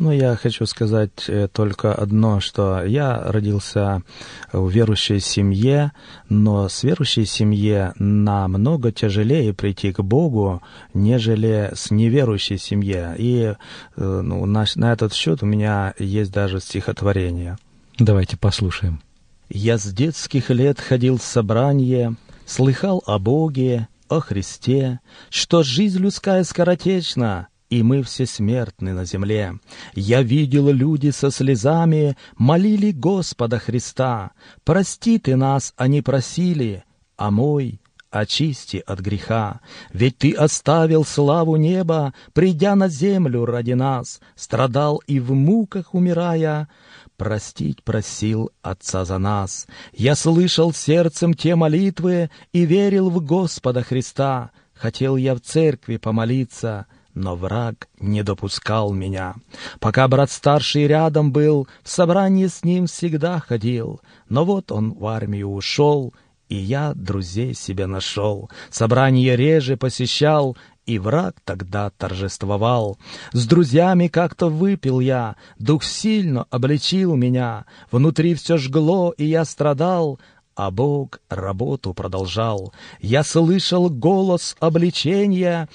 Ну, 0.00 0.12
я 0.12 0.34
хочу 0.34 0.64
сказать 0.64 1.28
э, 1.28 1.46
только 1.52 1.94
одно, 1.94 2.40
что 2.40 2.82
я 2.82 3.20
родился 3.22 4.02
в 4.50 4.70
верующей 4.70 5.20
семье, 5.20 5.92
но 6.30 6.70
с 6.70 6.82
верующей 6.84 7.26
семье 7.26 7.92
намного 7.98 8.92
тяжелее 8.92 9.52
прийти 9.52 9.92
к 9.92 10.00
Богу, 10.00 10.62
нежели 10.94 11.70
с 11.74 11.90
неверующей 11.90 12.56
семье. 12.56 13.14
И 13.18 13.42
э, 13.42 13.54
ну, 13.96 14.46
на, 14.46 14.64
на 14.74 14.92
этот 14.92 15.12
счет 15.12 15.42
у 15.42 15.46
меня 15.46 15.92
есть 15.98 16.32
даже 16.32 16.60
стихотворение. 16.60 17.58
Давайте 17.98 18.38
послушаем. 18.38 19.02
«Я 19.50 19.76
с 19.76 19.84
детских 19.84 20.48
лет 20.48 20.80
ходил 20.80 21.18
в 21.18 21.22
собрание, 21.22 22.16
слыхал 22.46 23.02
о 23.04 23.18
Боге, 23.18 23.88
о 24.08 24.20
Христе, 24.20 25.00
что 25.28 25.62
жизнь 25.62 25.98
людская 25.98 26.42
скоротечна, 26.44 27.48
и 27.70 27.84
мы 27.84 28.02
все 28.02 28.26
смертны 28.26 28.92
на 28.92 29.04
земле. 29.04 29.54
Я 29.94 30.22
видел, 30.22 30.70
люди 30.70 31.10
со 31.10 31.30
слезами 31.30 32.16
молили 32.36 32.90
Господа 32.90 33.58
Христа. 33.58 34.32
Прости 34.64 35.18
ты 35.18 35.36
нас, 35.36 35.72
они 35.76 36.02
просили, 36.02 36.84
а 37.16 37.30
мой 37.30 37.80
очисти 38.10 38.82
от 38.84 38.98
греха. 38.98 39.60
Ведь 39.92 40.18
ты 40.18 40.32
оставил 40.32 41.04
славу 41.04 41.54
неба, 41.54 42.12
придя 42.32 42.74
на 42.74 42.88
землю 42.88 43.44
ради 43.44 43.72
нас, 43.72 44.20
страдал 44.34 45.00
и 45.06 45.20
в 45.20 45.32
муках 45.32 45.94
умирая, 45.94 46.68
простить 47.16 47.84
просил 47.84 48.50
Отца 48.62 49.04
за 49.04 49.18
нас. 49.18 49.68
Я 49.92 50.16
слышал 50.16 50.72
сердцем 50.72 51.34
те 51.34 51.54
молитвы 51.54 52.30
и 52.52 52.64
верил 52.64 53.10
в 53.10 53.24
Господа 53.24 53.84
Христа. 53.84 54.50
Хотел 54.74 55.14
я 55.16 55.36
в 55.36 55.40
церкви 55.40 55.98
помолиться— 55.98 56.86
но 57.14 57.36
враг 57.36 57.88
не 57.98 58.22
допускал 58.22 58.92
меня. 58.92 59.34
Пока 59.78 60.06
брат 60.08 60.30
старший 60.30 60.86
рядом 60.86 61.32
был, 61.32 61.68
в 61.82 61.88
собрании 61.88 62.46
с 62.46 62.64
ним 62.64 62.86
всегда 62.86 63.40
ходил. 63.40 64.00
Но 64.28 64.44
вот 64.44 64.72
он 64.72 64.92
в 64.92 65.06
армию 65.06 65.48
ушел, 65.48 66.14
и 66.48 66.56
я 66.56 66.92
друзей 66.94 67.54
себе 67.54 67.86
нашел. 67.86 68.50
Собрание 68.70 69.36
реже 69.36 69.76
посещал, 69.76 70.56
и 70.86 70.98
враг 70.98 71.36
тогда 71.44 71.90
торжествовал. 71.90 72.98
С 73.32 73.46
друзьями 73.46 74.08
как-то 74.08 74.48
выпил 74.48 74.98
я, 74.98 75.36
дух 75.58 75.84
сильно 75.84 76.46
обличил 76.50 77.14
меня. 77.14 77.66
Внутри 77.92 78.34
все 78.34 78.56
жгло, 78.56 79.14
и 79.16 79.24
я 79.24 79.44
страдал, 79.44 80.18
а 80.56 80.70
Бог 80.70 81.20
работу 81.28 81.94
продолжал. 81.94 82.74
Я 83.00 83.22
слышал 83.22 83.88
голос 83.88 84.56
обличения, 84.58 85.68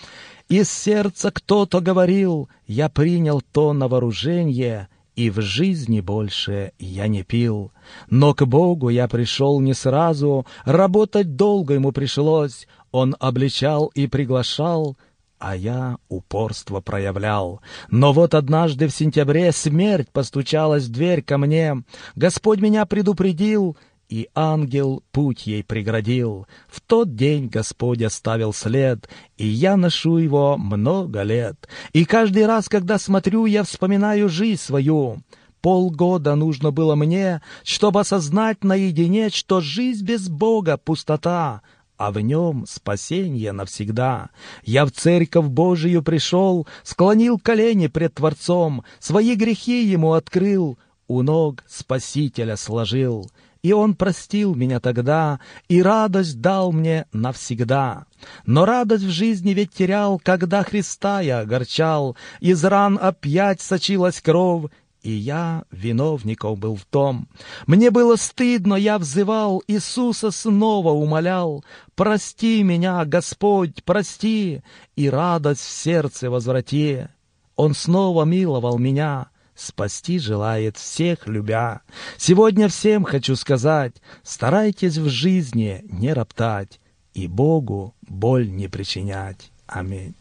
из 0.50 0.72
сердца 0.72 1.32
кто-то 1.32 1.82
говорил, 1.82 2.50
я 2.68 2.90
принял 2.90 3.42
то 3.42 3.74
на 3.74 3.88
вооружение, 3.88 4.90
и 5.16 5.30
в 5.30 5.42
жизни 5.42 6.02
больше 6.02 6.74
я 6.78 7.08
не 7.08 7.24
пил. 7.24 7.72
Но 8.10 8.34
к 8.34 8.46
Богу 8.46 8.90
я 8.90 9.08
пришел 9.08 9.60
не 9.60 9.74
сразу, 9.74 10.46
работать 10.66 11.36
долго 11.36 11.74
ему 11.74 11.92
пришлось. 11.92 12.68
Он 12.92 13.16
обличал 13.20 13.88
и 13.96 14.08
приглашал, 14.08 14.98
а 15.40 15.56
я 15.56 15.98
упорство 16.10 16.80
проявлял. 16.82 17.62
Но 17.90 18.14
вот 18.14 18.34
однажды 18.34 18.88
в 18.88 18.94
сентябре 18.94 19.52
смерть 19.52 20.10
постучалась 20.12 20.86
в 20.86 20.92
дверь 20.92 21.22
ко 21.22 21.38
мне. 21.38 21.84
Господь 22.16 22.60
меня 22.60 22.86
предупредил, 22.86 23.78
и 24.10 24.30
ангел 24.36 25.04
путь 25.12 25.48
ей 25.48 25.64
преградил. 25.64 26.48
В 26.68 26.82
тот 26.82 27.16
день 27.16 27.48
Господь 27.48 28.02
оставил 28.02 28.54
след, 28.54 29.10
и 29.38 29.48
я 29.48 29.78
ношу 29.78 30.18
его 30.18 30.58
много 30.58 31.24
лет. 31.24 31.68
И 31.94 32.06
каждый 32.06 32.46
раз, 32.46 32.70
когда 32.70 33.00
смотрю, 33.00 33.46
я 33.46 33.64
вспоминаю 33.64 34.30
жизнь 34.30 34.62
свою. 34.62 35.20
Полгода 35.62 36.36
нужно 36.36 36.72
было 36.72 36.96
мне, 36.96 37.42
чтобы 37.64 38.02
осознать 38.02 38.64
наедине, 38.64 39.30
что 39.30 39.62
жизнь 39.62 40.06
без 40.06 40.30
Бога— 40.30 40.78
пустота, 40.84 41.64
а 41.98 42.12
в 42.12 42.20
нем 42.20 42.66
спасение 42.68 43.52
навсегда. 43.52 44.30
Я 44.64 44.86
в 44.86 44.92
церковь 44.92 45.48
Божию 45.48 46.04
пришел, 46.04 46.68
склонил 46.84 47.40
колени 47.40 47.88
пред 47.88 48.14
Творцом, 48.14 48.84
свои 49.00 49.34
грехи 49.36 49.84
ему 49.86 50.14
открыл, 50.14 50.78
у 51.08 51.22
ног 51.22 51.64
Спасителя 51.68 52.56
сложил 52.58 53.30
и 53.66 53.74
Он 53.74 53.96
простил 53.96 54.54
меня 54.54 54.80
тогда, 54.80 55.40
и 55.70 55.82
радость 55.82 56.40
дал 56.40 56.72
мне 56.72 57.08
навсегда. 57.12 58.06
Но 58.46 58.64
радость 58.64 59.06
в 59.06 59.10
жизни 59.10 59.56
ведь 59.56 59.72
терял, 59.72 60.22
когда 60.24 60.62
Христа 60.62 61.20
я 61.22 61.40
огорчал, 61.40 62.16
из 62.42 62.64
ран 62.64 63.00
опять 63.02 63.62
сочилась 63.62 64.22
кровь, 64.22 64.66
и 65.02 65.10
я 65.10 65.64
виновником 65.72 66.60
был 66.60 66.76
в 66.76 66.86
том. 66.86 67.28
Мне 67.66 67.90
было 67.90 68.18
стыдно, 68.18 68.76
я 68.76 69.00
взывал, 69.00 69.64
Иисуса 69.66 70.30
снова 70.30 70.92
умолял, 70.92 71.66
«Прости 71.96 72.62
меня, 72.62 73.04
Господь, 73.04 73.84
прости, 73.84 74.62
и 74.96 75.10
радость 75.10 75.62
в 75.62 75.72
сердце 75.72 76.30
возврати». 76.30 77.08
Он 77.56 77.74
снова 77.74 78.26
миловал 78.26 78.78
меня, 78.78 79.30
спасти 79.56 80.20
желает 80.20 80.78
всех 80.78 81.28
любя. 81.28 81.82
Сегодня 82.18 82.68
всем 82.68 83.04
хочу 83.04 83.36
сказать, 83.36 83.94
старайтесь 84.24 84.98
в 84.98 85.10
жизни 85.10 85.84
не 85.90 86.14
роптать 86.14 86.80
и 87.14 87.28
Богу 87.28 87.96
боль 88.08 88.50
не 88.50 88.68
причинять. 88.68 89.52
Аминь. 89.68 90.14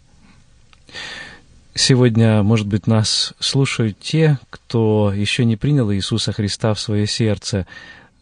Сегодня, 1.74 2.44
может 2.44 2.68
быть, 2.68 2.86
нас 2.86 3.34
слушают 3.40 3.98
те, 3.98 4.38
кто 4.48 5.12
еще 5.12 5.44
не 5.44 5.56
принял 5.56 5.92
Иисуса 5.92 6.32
Христа 6.32 6.72
в 6.72 6.80
свое 6.80 7.06
сердце. 7.06 7.66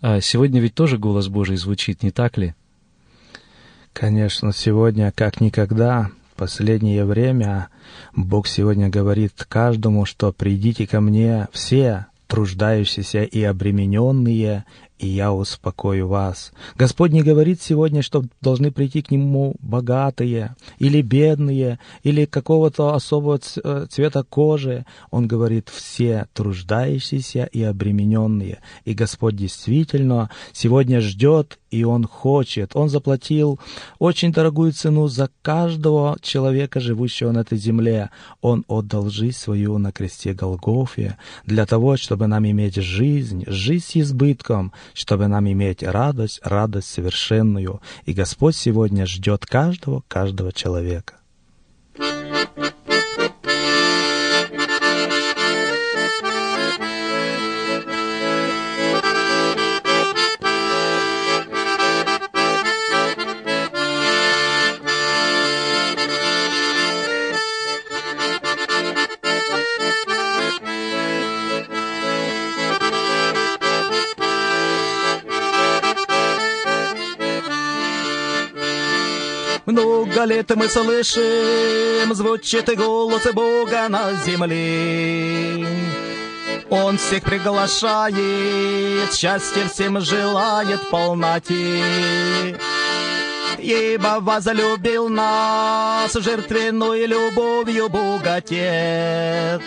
А 0.01 0.22
сегодня 0.22 0.61
ведь 0.61 0.75
тоже 0.75 0.96
голос 0.96 1.29
Божий 1.29 1.57
звучит, 1.57 2.03
не 2.03 2.11
так 2.11 2.38
ли? 2.38 2.55
Конечно, 3.92 4.53
сегодня, 4.53 5.12
как 5.12 5.42
никогда, 5.42 6.11
последнее 6.42 7.05
время 7.05 7.68
Бог 8.16 8.48
сегодня 8.48 8.88
говорит 8.88 9.46
каждому, 9.48 10.05
что 10.05 10.33
«придите 10.33 10.88
ко 10.88 11.00
мне 11.00 11.46
все, 11.52 12.07
труждающиеся 12.26 13.22
и 13.22 13.44
обремененные, 13.44 14.64
и 15.02 15.08
я 15.08 15.32
успокою 15.32 16.06
вас. 16.06 16.52
Господь 16.76 17.10
не 17.10 17.22
говорит 17.22 17.60
сегодня, 17.60 18.02
что 18.02 18.24
должны 18.40 18.70
прийти 18.70 19.02
к 19.02 19.10
Нему 19.10 19.56
богатые 19.58 20.54
или 20.78 21.02
бедные, 21.02 21.80
или 22.04 22.24
какого-то 22.24 22.94
особого 22.94 23.40
э, 23.64 23.86
цвета 23.90 24.22
кожи. 24.22 24.86
Он 25.10 25.26
говорит 25.26 25.68
все 25.70 26.28
труждающиеся 26.32 27.48
и 27.52 27.62
обремененные. 27.64 28.60
И 28.84 28.94
Господь 28.94 29.34
действительно 29.34 30.30
сегодня 30.52 31.00
ждет 31.00 31.58
и 31.72 31.84
Он 31.84 32.06
хочет. 32.06 32.76
Он 32.76 32.88
заплатил 32.88 33.58
очень 33.98 34.32
дорогую 34.32 34.72
цену 34.72 35.08
за 35.08 35.30
каждого 35.40 36.16
человека, 36.20 36.78
живущего 36.78 37.32
на 37.32 37.40
этой 37.40 37.58
земле. 37.58 38.10
Он 38.40 38.64
отдал 38.68 39.10
жизнь 39.10 39.36
свою 39.36 39.78
на 39.78 39.90
кресте 39.90 40.34
Голгофе 40.34 41.16
для 41.44 41.66
того, 41.66 41.96
чтобы 41.96 42.26
нам 42.28 42.48
иметь 42.48 42.76
жизнь, 42.76 43.44
жизнь 43.46 43.84
с 43.84 43.96
избытком, 43.96 44.72
чтобы 44.94 45.26
нам 45.28 45.50
иметь 45.50 45.83
радость, 45.83 46.40
радость 46.42 46.88
совершенную. 46.88 47.81
И 48.05 48.12
Господь 48.12 48.57
сегодня 48.57 49.07
ждет 49.07 49.46
каждого, 49.46 50.02
каждого 50.09 50.52
человека. 50.52 51.14
Много 79.66 80.25
лет 80.25 80.51
мы 80.57 80.68
слышим, 80.68 82.12
звучит 82.14 82.77
голос 82.77 83.22
Бога 83.33 83.88
на 83.88 84.12
земле. 84.14 85.66
Он 86.68 86.98
всех 86.98 87.22
приглашает, 87.22 89.14
счастье 89.14 89.68
всем 89.68 90.01
желает 90.01 90.88
полноте. 90.90 92.59
Ибо 93.59 94.18
возлюбил 94.18 95.09
нас 95.09 96.12
жертвенной 96.12 97.07
любовью 97.07 97.88
Бог 97.88 98.27
Отец. 98.27 99.62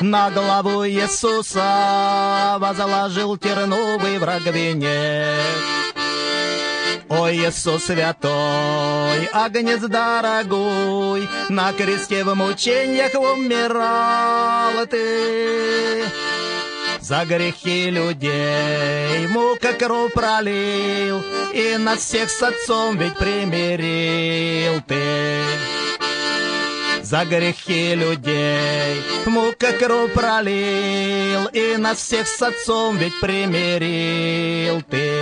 На 0.00 0.30
главу 0.30 0.86
Иисуса 0.86 2.56
возложил 2.58 3.36
терновый 3.36 4.18
враг 4.18 4.46
венец. 4.46 5.84
О 7.08 7.30
Иисус 7.30 7.84
святой, 7.84 9.28
агнец 9.32 9.80
дорогой, 9.80 11.28
На 11.48 11.72
кресте 11.72 12.24
в 12.24 12.34
мучениях 12.34 13.14
умирал 13.14 14.86
ты. 14.86 16.04
За 17.00 17.26
грехи 17.26 17.90
людей 17.90 19.26
мука 19.28 19.74
кровь 19.74 20.14
пролил, 20.14 21.22
И 21.52 21.76
нас 21.78 21.98
всех 21.98 22.30
с 22.30 22.42
отцом 22.42 22.96
ведь 22.96 23.18
примирил 23.18 24.80
ты. 24.88 25.42
За 27.02 27.26
грехи 27.26 27.94
людей 27.94 29.02
мука 29.26 29.72
кровь 29.72 30.14
пролил, 30.14 31.48
И 31.52 31.76
нас 31.76 31.98
всех 31.98 32.26
с 32.26 32.40
отцом 32.40 32.96
ведь 32.96 33.20
примирил 33.20 34.80
ты. 34.88 35.13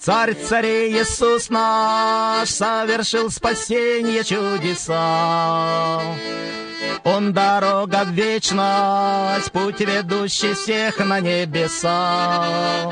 Царь 0.00 0.34
царей 0.34 0.92
Иисус 0.92 1.50
наш 1.50 2.48
совершил 2.48 3.30
спасение 3.30 4.24
чудеса. 4.24 6.00
Он 7.04 7.34
дорога 7.34 8.04
в 8.06 8.10
вечность, 8.12 9.52
путь 9.52 9.80
ведущий 9.80 10.54
всех 10.54 11.00
на 11.00 11.20
небеса. 11.20 12.90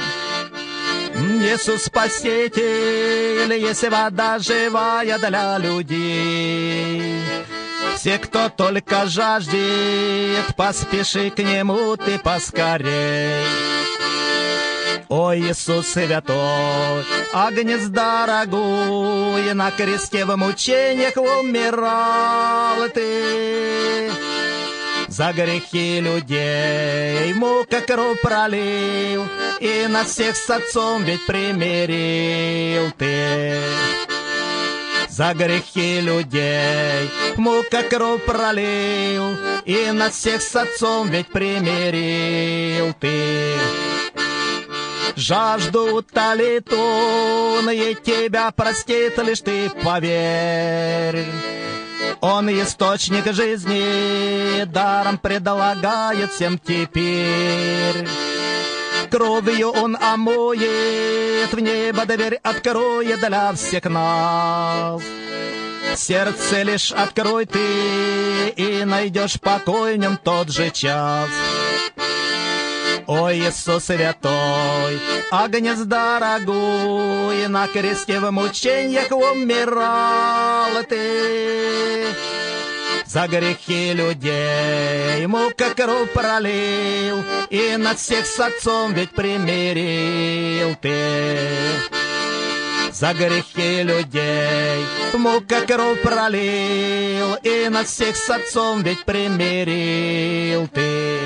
Иисус 1.14 1.84
Спаситель, 1.84 3.54
есть 3.54 3.88
вода 3.88 4.38
живая 4.38 5.18
для 5.18 5.56
людей. 5.56 7.22
Все, 7.96 8.18
кто 8.18 8.50
только 8.50 9.06
жаждет, 9.06 10.54
поспеши 10.56 11.30
к 11.30 11.38
Нему 11.38 11.96
ты 11.96 12.18
поскорей. 12.18 13.46
О 15.08 15.34
Иисус 15.34 15.86
святой, 15.88 17.02
агнец 17.32 17.86
дорогой, 17.86 19.54
на 19.54 19.70
кресте 19.70 20.26
в 20.26 20.36
мучениях 20.36 21.16
умирал 21.16 22.86
ты. 22.92 24.10
За 25.08 25.32
грехи 25.32 26.00
людей 26.00 27.32
мука 27.32 27.80
кровь 27.80 28.20
пролил, 28.20 29.26
И 29.60 29.86
нас 29.88 30.08
всех 30.08 30.36
с 30.36 30.50
отцом 30.50 31.02
ведь 31.04 31.24
примирил 31.24 32.92
ты. 32.98 33.58
За 35.08 35.32
грехи 35.32 36.02
людей 36.02 37.10
мука 37.36 37.82
кровь 37.82 38.22
пролил, 38.26 39.38
И 39.64 39.90
нас 39.90 40.12
всех 40.12 40.42
с 40.42 40.54
отцом 40.54 41.08
ведь 41.08 41.28
примирил 41.28 42.92
ты. 43.00 43.54
Жажду 45.18 46.00
и 47.70 47.96
тебя 48.04 48.52
простит, 48.52 49.18
лишь 49.18 49.40
ты 49.40 49.68
поверь. 49.68 51.26
Он 52.20 52.48
источник 52.48 53.32
жизни, 53.32 54.62
даром 54.66 55.18
предлагает 55.18 56.30
всем 56.30 56.56
теперь. 56.56 58.06
Кровью 59.10 59.70
он 59.72 59.96
омоет, 59.96 61.52
в 61.52 61.58
небо 61.58 62.06
дверь 62.06 62.38
откроет 62.40 63.18
для 63.18 63.52
всех 63.54 63.86
нас. 63.86 65.02
Сердце 65.96 66.62
лишь 66.62 66.92
открой 66.92 67.46
ты, 67.46 68.50
и 68.50 68.84
найдешь 68.84 69.40
покой 69.40 69.96
в 69.96 69.98
нем 69.98 70.16
тот 70.22 70.48
же 70.50 70.70
час. 70.70 71.28
О 73.08 73.32
Иисус 73.32 73.84
святой, 73.84 75.00
агнец 75.30 75.78
дорогой, 75.78 77.48
на 77.48 77.66
кресте 77.66 78.20
в 78.20 78.30
мучениях 78.30 79.10
умирал 79.10 80.84
ты. 80.86 82.04
За 83.06 83.26
грехи 83.26 83.94
людей 83.94 85.26
мука 85.26 85.70
кровь 85.74 86.12
пролил, 86.12 87.24
И 87.48 87.76
над 87.78 87.98
всех 87.98 88.26
с 88.26 88.38
отцом 88.40 88.92
ведь 88.92 89.12
примирил 89.12 90.74
ты. 90.74 91.38
За 92.92 93.14
грехи 93.14 93.84
людей 93.84 94.84
мука 95.14 95.62
кровь 95.62 96.02
пролил, 96.02 97.36
И 97.42 97.70
над 97.70 97.86
всех 97.86 98.14
с 98.16 98.28
отцом 98.28 98.82
ведь 98.82 99.06
примирил 99.06 100.68
ты. 100.68 101.18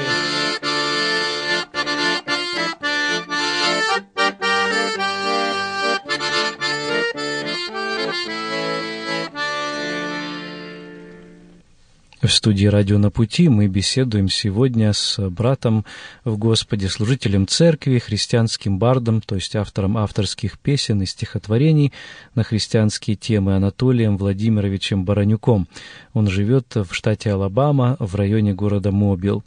В 12.23 12.29
студии 12.29 12.67
«Радио 12.67 12.99
на 12.99 13.11
пути» 13.11 13.49
мы 13.49 13.67
беседуем 13.67 14.29
сегодня 14.29 14.93
с 14.93 15.19
братом 15.29 15.85
в 16.23 16.39
Господе, 16.39 16.89
служителем 16.89 17.49
церкви, 17.49 17.99
христианским 17.99 18.79
бардом, 18.79 19.21
то 19.21 19.35
есть 19.35 19.57
автором 19.57 19.99
авторских 19.99 20.61
песен 20.61 21.03
и 21.03 21.07
стихотворений 21.07 21.93
на 22.37 22.45
христианские 22.45 23.17
темы 23.17 23.57
Анатолием 23.57 24.17
Владимировичем 24.17 25.05
Баранюком. 25.05 25.67
Он 26.13 26.29
живет 26.29 26.77
в 26.77 26.95
штате 26.95 27.33
Алабама 27.33 27.97
в 27.99 28.15
районе 28.15 28.55
города 28.55 28.93
Мобил. 28.93 29.43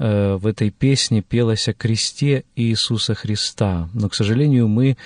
Э, 0.00 0.34
в 0.34 0.48
этой 0.48 0.70
песне 0.70 1.22
пелось 1.22 1.68
о 1.68 1.72
кресте 1.72 2.42
Иисуса 2.56 3.14
Христа. 3.14 3.88
Но, 3.94 4.08
к 4.08 4.14
сожалению, 4.14 4.66
мы 4.66 4.96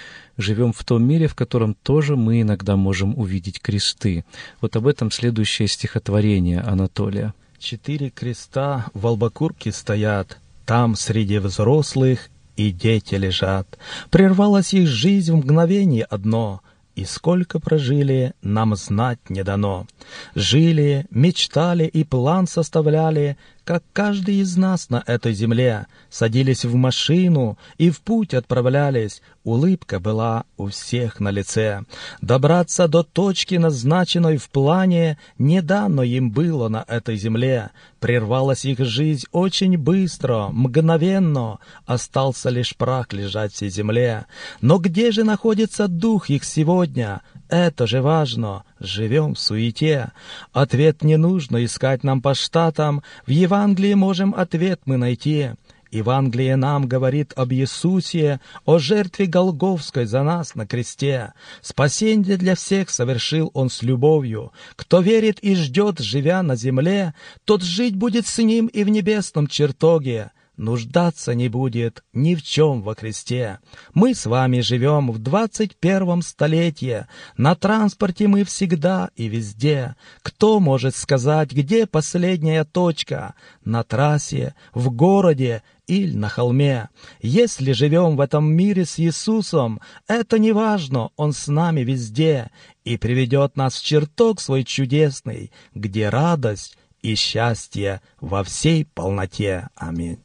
живем 0.43 0.73
в 0.73 0.85
том 0.85 1.03
мире, 1.05 1.29
в 1.29 1.35
котором 1.35 1.75
тоже 1.75 2.17
мы 2.17 2.43
иногда 2.43 2.77
можем 2.77 3.19
увидеть 3.19 3.61
кресты. 3.61 4.25
Вот 4.61 4.77
об 4.77 4.87
этом 4.87 5.11
следующее 5.11 5.69
стихотворение 5.69 6.61
Анатолия. 6.61 7.33
Четыре 7.59 8.11
креста 8.11 8.87
в 8.93 9.07
Албакурке 9.07 9.73
стоят, 9.73 10.39
там 10.67 10.97
среди 10.97 11.39
взрослых 11.39 12.29
и 12.57 12.71
дети 12.71 13.15
лежат. 13.15 13.79
Прервалась 14.11 14.75
их 14.75 14.87
жизнь 14.87 15.33
в 15.33 15.37
мгновение 15.37 16.05
одно— 16.05 16.61
и 16.95 17.05
сколько 17.07 17.59
прожили, 17.59 18.35
нам 18.43 18.77
знать 18.77 19.19
не 19.31 19.43
дано. 19.43 19.87
Жили, 20.35 21.07
мечтали 21.11 21.85
и 21.85 22.05
план 22.05 22.47
составляли, 22.47 23.39
как 23.65 23.83
каждый 23.93 24.37
из 24.37 24.57
нас 24.57 24.91
на 24.91 25.03
этой 25.07 25.35
земле. 25.35 25.87
Садились 26.11 26.65
в 26.65 26.75
машину 26.75 27.59
и 27.79 27.91
в 27.91 28.01
путь 28.01 28.35
отправлялись. 28.35 29.23
Улыбка 29.45 29.99
была 29.99 30.45
у 30.57 30.69
всех 30.69 31.19
на 31.19 31.31
лице. 31.31 31.83
Добраться 32.21 32.87
до 32.87 33.03
точки, 33.03 33.57
назначенной 33.57 34.37
в 34.37 34.49
плане, 34.51 35.19
не 35.39 35.63
дано 35.63 36.03
им 36.03 36.31
было 36.31 36.69
на 36.69 36.85
этой 36.87 37.17
земле. 37.17 37.71
Прервалась 37.99 38.65
их 38.65 38.79
жизнь 38.79 39.27
очень 39.33 39.77
быстро, 39.77 40.49
мгновенно. 40.53 41.59
Остался 41.87 42.51
лишь 42.51 42.77
прах 42.77 43.13
лежать 43.13 43.53
всей 43.53 43.71
земле. 43.71 44.27
Но 44.61 44.79
где 44.79 45.11
же 45.11 45.25
находится 45.25 45.89
дух 45.89 46.31
их 46.31 46.45
сегодня? 46.45 47.23
Это 47.49 47.87
же 47.87 48.01
важно. 48.01 48.65
Живем 48.81 49.35
в 49.35 49.39
суете. 49.39 50.13
Ответ 50.55 51.03
не 51.03 51.19
нужно 51.19 51.65
искать 51.65 52.03
нам 52.03 52.23
по 52.23 52.35
штатам. 52.35 53.03
В 53.27 53.31
Евангелии 53.53 53.93
можем 53.93 54.35
ответ 54.35 54.81
мы 54.87 54.97
найти. 54.97 55.51
Евангелие 55.91 56.57
нам 56.57 56.89
говорит 56.89 57.35
об 57.37 57.53
Иисусе, 57.53 58.41
о 58.65 58.79
жертве 58.79 59.27
Голговской 59.27 60.07
за 60.07 60.23
нас 60.23 60.55
на 60.55 60.67
кресте. 60.67 61.35
Спасение 61.61 62.39
для 62.39 62.55
всех 62.55 62.89
совершил 62.89 63.51
Он 63.53 63.69
с 63.69 63.83
любовью. 63.83 64.53
Кто 64.75 65.03
верит 65.03 65.39
и 65.41 65.55
ждет, 65.55 65.99
живя 65.99 66.43
на 66.43 66.57
земле, 66.57 67.13
тот 67.45 67.63
жить 67.63 67.95
будет 67.95 68.27
с 68.27 68.39
Ним 68.39 68.69
и 68.69 68.85
в 68.85 68.89
небесном 68.89 69.47
чертоге 69.47 70.31
нуждаться 70.63 71.35
не 71.35 71.49
будет 71.49 72.05
ни 72.13 72.35
в 72.35 72.43
чем 72.43 72.83
во 72.83 72.95
Христе. 72.95 73.59
Мы 73.93 74.15
с 74.15 74.27
вами 74.27 74.61
живем 74.61 75.11
в 75.11 75.19
двадцать 75.19 75.77
первом 75.77 76.23
столетии, 76.23 77.07
на 77.37 77.55
транспорте 77.55 78.29
мы 78.29 78.45
всегда 78.45 79.11
и 79.17 79.27
везде. 79.27 79.97
Кто 80.23 80.61
может 80.61 80.95
сказать, 80.95 81.53
где 81.53 81.87
последняя 81.87 82.65
точка? 82.65 83.35
На 83.65 83.83
трассе, 83.83 84.55
в 84.73 84.91
городе 84.91 85.63
или 85.89 86.17
на 86.17 86.29
холме. 86.29 86.89
Если 87.21 87.73
живем 87.73 88.17
в 88.17 88.21
этом 88.21 88.51
мире 88.51 88.87
с 88.87 89.01
Иисусом, 89.01 89.81
это 90.07 90.39
не 90.39 90.53
важно, 90.53 91.11
Он 91.17 91.33
с 91.33 91.49
нами 91.49 91.81
везде 91.81 92.51
и 92.85 92.97
приведет 92.97 93.57
нас 93.57 93.75
в 93.75 93.85
чертог 93.85 94.41
свой 94.41 94.63
чудесный, 94.63 95.51
где 95.75 96.09
радость 96.09 96.79
и 97.03 97.17
счастье 97.17 98.01
во 98.21 98.45
всей 98.45 98.85
полноте. 98.85 99.69
Аминь. 99.75 100.21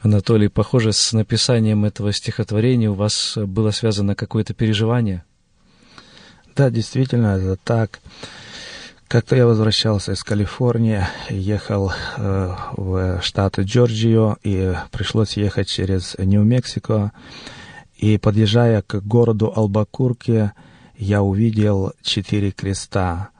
Анатолий, 0.00 0.48
похоже, 0.48 0.92
с 0.92 1.12
написанием 1.12 1.84
этого 1.84 2.12
стихотворения 2.12 2.88
у 2.88 2.94
вас 2.94 3.36
было 3.36 3.72
связано 3.72 4.14
какое-то 4.14 4.54
переживание? 4.54 5.24
Да, 6.54 6.70
действительно, 6.70 7.36
это 7.36 7.56
так. 7.56 7.98
Как-то 9.08 9.34
я 9.34 9.46
возвращался 9.46 10.12
из 10.12 10.22
Калифорнии, 10.22 11.04
ехал 11.30 11.92
э, 12.16 12.54
в 12.76 13.20
штат 13.22 13.58
Джорджио, 13.58 14.36
и 14.44 14.74
пришлось 14.92 15.36
ехать 15.36 15.66
через 15.66 16.14
Нью-Мексико. 16.16 17.10
И 17.96 18.18
подъезжая 18.18 18.82
к 18.82 19.00
городу 19.02 19.52
Албакурке, 19.54 20.52
я 20.96 21.22
увидел 21.22 21.92
четыре 22.02 22.52
креста. 22.52 23.30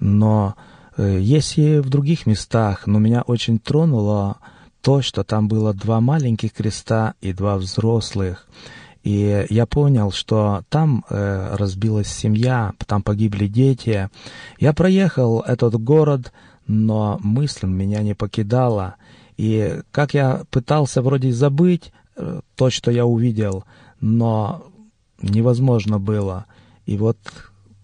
Но 0.00 0.54
э, 0.96 1.18
есть 1.20 1.58
и 1.58 1.80
в 1.80 1.90
других 1.90 2.24
местах, 2.24 2.86
но 2.86 2.98
меня 2.98 3.20
очень 3.22 3.58
тронуло 3.58 4.38
то, 4.86 5.02
что 5.02 5.24
там 5.24 5.48
было 5.48 5.74
два 5.74 6.00
маленьких 6.00 6.52
креста 6.52 7.14
и 7.20 7.32
два 7.32 7.56
взрослых. 7.56 8.46
И 9.02 9.44
я 9.50 9.66
понял, 9.66 10.12
что 10.12 10.62
там 10.68 11.04
э, 11.10 11.56
разбилась 11.56 12.06
семья, 12.06 12.72
там 12.86 13.02
погибли 13.02 13.48
дети. 13.48 14.08
Я 14.60 14.72
проехал 14.72 15.40
этот 15.40 15.74
город, 15.74 16.32
но 16.68 17.18
мысль 17.20 17.66
меня 17.66 18.00
не 18.04 18.14
покидала. 18.14 18.94
И 19.36 19.80
как 19.90 20.14
я 20.14 20.44
пытался 20.50 21.02
вроде 21.02 21.32
забыть 21.32 21.92
э, 22.14 22.40
то, 22.54 22.70
что 22.70 22.92
я 22.92 23.06
увидел, 23.06 23.64
но 24.00 24.68
невозможно 25.20 25.98
было. 25.98 26.46
И 26.86 26.96
вот 26.96 27.18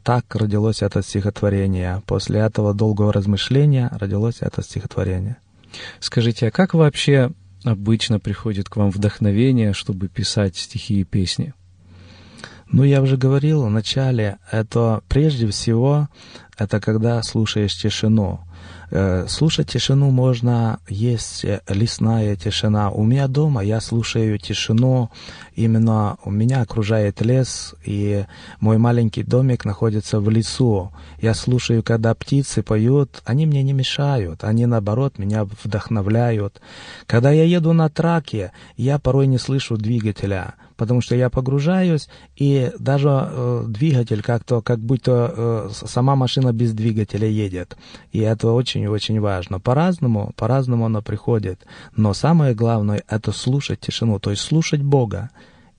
так 0.05 0.37
родилось 0.37 0.83
это 0.83 1.03
стихотворение. 1.03 2.01
После 2.07 2.39
этого 2.39 2.75
долгого 2.75 3.13
размышления 3.13 3.91
родилось 3.93 4.37
это 4.39 4.63
стихотворение. 4.63 5.39
Скажите, 6.01 6.49
а 6.49 6.51
как 6.51 6.75
вообще 6.75 7.33
обычно 7.65 8.19
приходит 8.19 8.69
к 8.69 8.77
вам 8.77 8.91
вдохновение, 8.91 9.73
чтобы 9.73 10.09
писать 10.09 10.57
стихи 10.57 11.01
и 11.01 11.05
песни? 11.05 11.55
Ну, 12.71 12.85
я 12.85 13.03
уже 13.03 13.19
говорил 13.19 13.65
в 13.65 13.71
начале, 13.71 14.39
это 14.51 15.03
прежде 15.09 15.47
всего, 15.49 16.09
это 16.57 16.81
когда 16.81 17.23
слушаешь 17.23 17.77
тишину. 17.77 18.41
Э, 18.95 19.25
слушать 19.27 19.69
тишину 19.71 20.11
можно, 20.11 20.79
есть 20.87 21.47
э, 21.47 21.63
лесная 21.67 22.37
тишина. 22.37 22.91
У 22.91 23.05
меня 23.05 23.27
дома 23.27 23.65
я 23.65 23.81
слушаю 23.81 24.39
тишину, 24.39 25.09
именно 25.55 26.19
у 26.23 26.31
меня 26.31 26.61
окружает 26.61 27.23
лес, 27.23 27.75
и 27.87 28.27
мой 28.61 28.77
маленький 28.77 29.23
домик 29.23 29.65
находится 29.65 30.21
в 30.21 30.29
лесу. 30.29 30.93
Я 31.23 31.33
слушаю, 31.33 31.83
когда 31.83 32.15
птицы 32.15 32.63
поют, 32.63 33.23
они 33.25 33.47
мне 33.47 33.63
не 33.63 33.73
мешают, 33.73 34.45
они 34.45 34.67
наоборот 34.67 35.17
меня 35.17 35.45
вдохновляют. 35.65 36.61
Когда 37.07 37.31
я 37.31 37.45
еду 37.45 37.73
на 37.73 37.89
траке, 37.89 38.53
я 38.77 38.99
порой 38.99 39.27
не 39.27 39.39
слышу 39.39 39.79
двигателя 39.79 40.53
потому 40.83 41.01
что 41.01 41.15
я 41.15 41.31
погружаюсь, 41.31 42.09
и 42.35 42.73
даже 42.77 43.09
э, 43.09 43.65
двигатель 43.69 44.21
как-то, 44.21 44.63
как 44.63 44.81
будто 44.81 45.33
э, 45.33 45.71
сама 45.87 46.17
машина 46.17 46.53
без 46.53 46.73
двигателя 46.73 47.29
едет. 47.29 47.77
И 48.11 48.19
это 48.19 48.51
очень-очень 48.51 49.21
важно. 49.21 49.61
По-разному, 49.61 50.33
по-разному 50.35 50.87
оно 50.87 51.01
приходит. 51.01 51.65
Но 51.95 52.15
самое 52.15 52.53
главное— 52.57 53.05
это 53.09 53.31
слушать 53.31 53.79
тишину, 53.79 54.19
то 54.19 54.31
есть 54.31 54.43
слушать 54.43 54.83
Бога. 54.83 55.31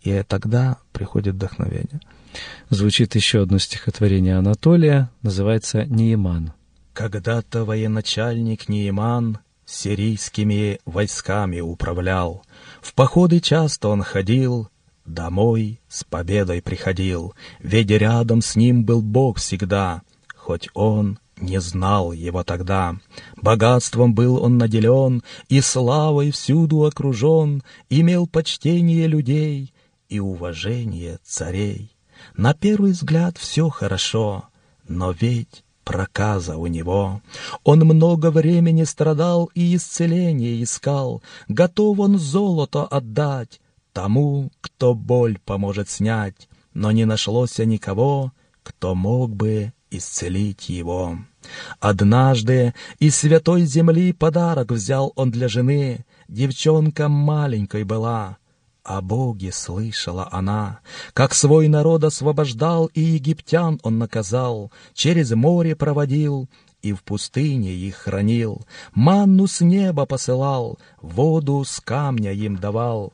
И 0.04 0.24
тогда 0.26 0.78
приходит 0.94 1.36
вдохновение. 1.36 2.00
Звучит 2.70 3.14
еще 3.16 3.42
одно 3.42 3.60
стихотворение 3.60 4.38
Анатолия, 4.38 5.10
называется 5.22 5.86
«Нееман». 5.86 6.54
Когда-то 6.94 7.66
военачальник 7.66 8.70
Нееман 8.70 9.40
сирийскими 9.66 10.80
войсками 10.86 11.60
управлял. 11.60 12.44
В 12.82 12.94
походы 12.94 13.40
часто 13.40 13.90
он 13.90 14.04
ходил, 14.04 14.70
Домой 15.06 15.82
с 15.90 16.04
победой 16.04 16.62
приходил, 16.62 17.34
ведь 17.60 17.90
рядом 17.92 18.42
с 18.42 18.56
ним 18.56 18.86
был 18.86 19.02
Бог 19.02 19.38
всегда, 19.38 20.02
хоть 20.36 20.70
он 20.74 21.20
не 21.38 21.60
знал 21.60 22.14
его 22.14 22.44
тогда. 22.44 22.96
Богатством 23.36 24.14
был 24.14 24.42
он 24.42 24.58
наделен, 24.58 25.22
и 25.50 25.60
славой 25.60 26.32
всюду 26.32 26.86
окружен, 26.86 27.64
имел 27.90 28.28
почтение 28.28 29.08
людей 29.08 29.74
и 30.08 30.20
уважение 30.20 31.20
царей. 31.24 31.92
На 32.38 32.54
первый 32.54 32.92
взгляд 32.92 33.38
все 33.38 33.70
хорошо, 33.70 34.46
но 34.88 35.12
ведь 35.12 35.66
проказа 35.84 36.56
у 36.56 36.68
него. 36.68 37.22
Он 37.66 37.80
много 37.80 38.32
времени 38.32 38.84
страдал 38.84 39.50
и 39.54 39.76
исцеление 39.76 40.64
искал, 40.64 41.22
готов 41.50 42.00
он 42.00 42.18
золото 42.18 42.86
отдать, 42.86 43.60
тому, 43.94 44.52
кто 44.60 44.94
боль 44.94 45.38
поможет 45.46 45.90
снять, 45.90 46.50
но 46.74 46.92
не 46.92 47.06
нашлось 47.06 47.60
никого, 47.60 48.34
кто 48.64 48.96
мог 48.96 49.36
бы 49.36 49.74
исцелить 49.92 50.70
его. 50.70 51.20
Однажды 51.80 52.74
из 53.00 53.16
святой 53.16 53.64
земли 53.64 54.12
подарок 54.14 54.72
взял 54.72 55.14
он 55.16 55.32
для 55.32 55.48
жены, 55.48 56.06
девчонка 56.28 57.08
маленькой 57.08 57.84
была, 57.84 58.38
о 58.84 59.02
Боге 59.02 59.52
слышала 59.54 60.28
она, 60.32 60.80
как 61.14 61.34
свой 61.34 61.70
народ 61.70 62.04
освобождал, 62.04 62.88
и 62.88 63.00
египтян 63.00 63.80
он 63.82 63.98
наказал, 63.98 64.72
через 64.94 65.32
море 65.32 65.76
проводил, 65.76 66.50
и 66.82 66.92
в 66.92 67.02
пустыне 67.04 67.72
их 67.72 67.96
хранил, 67.96 68.66
манну 68.94 69.48
с 69.48 69.62
неба 69.62 70.06
посылал, 70.06 70.80
воду 71.02 71.64
с 71.66 71.80
камня 71.80 72.34
им 72.34 72.58
давал, 72.58 73.14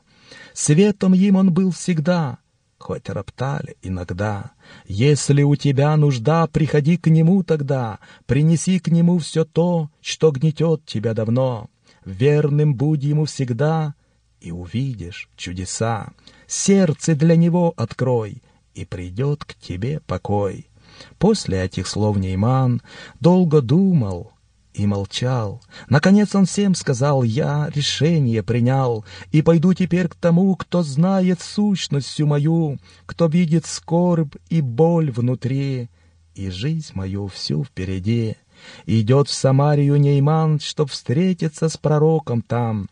Светом 0.52 1.14
им 1.14 1.36
он 1.36 1.52
был 1.52 1.70
всегда, 1.70 2.38
хоть 2.78 3.08
роптали 3.08 3.76
иногда. 3.82 4.52
Если 4.86 5.42
у 5.42 5.56
тебя 5.56 5.96
нужда, 5.96 6.46
приходи 6.46 6.96
к 6.96 7.08
нему 7.08 7.42
тогда, 7.42 7.98
принеси 8.26 8.78
к 8.78 8.88
нему 8.88 9.18
все 9.18 9.44
то, 9.44 9.90
что 10.00 10.30
гнетет 10.30 10.84
тебя 10.86 11.14
давно. 11.14 11.68
Верным 12.04 12.74
будь 12.74 13.02
ему 13.02 13.26
всегда, 13.26 13.94
и 14.40 14.50
увидишь 14.50 15.28
чудеса. 15.36 16.12
Сердце 16.46 17.14
для 17.14 17.36
него 17.36 17.74
открой, 17.76 18.42
и 18.74 18.84
придет 18.84 19.44
к 19.44 19.54
тебе 19.54 20.00
покой. 20.00 20.66
После 21.18 21.62
этих 21.62 21.86
слов 21.86 22.16
Нейман 22.16 22.82
долго 23.20 23.60
думал, 23.60 24.32
и 24.74 24.86
молчал. 24.86 25.62
Наконец 25.88 26.34
он 26.34 26.46
всем 26.46 26.74
сказал, 26.74 27.22
я 27.22 27.70
решение 27.74 28.42
принял, 28.42 29.04
и 29.32 29.42
пойду 29.42 29.74
теперь 29.74 30.08
к 30.08 30.14
тому, 30.14 30.54
кто 30.56 30.82
знает 30.82 31.40
сущность 31.40 32.06
всю 32.06 32.26
мою, 32.26 32.78
кто 33.06 33.26
видит 33.26 33.66
скорбь 33.66 34.34
и 34.48 34.60
боль 34.60 35.10
внутри, 35.10 35.90
и 36.34 36.50
жизнь 36.50 36.92
мою 36.94 37.26
всю 37.28 37.64
впереди. 37.64 38.36
Идет 38.86 39.28
в 39.28 39.32
Самарию 39.32 39.96
Нейман, 39.96 40.60
чтоб 40.60 40.90
встретиться 40.90 41.68
с 41.68 41.76
пророком 41.76 42.42
там, 42.42 42.88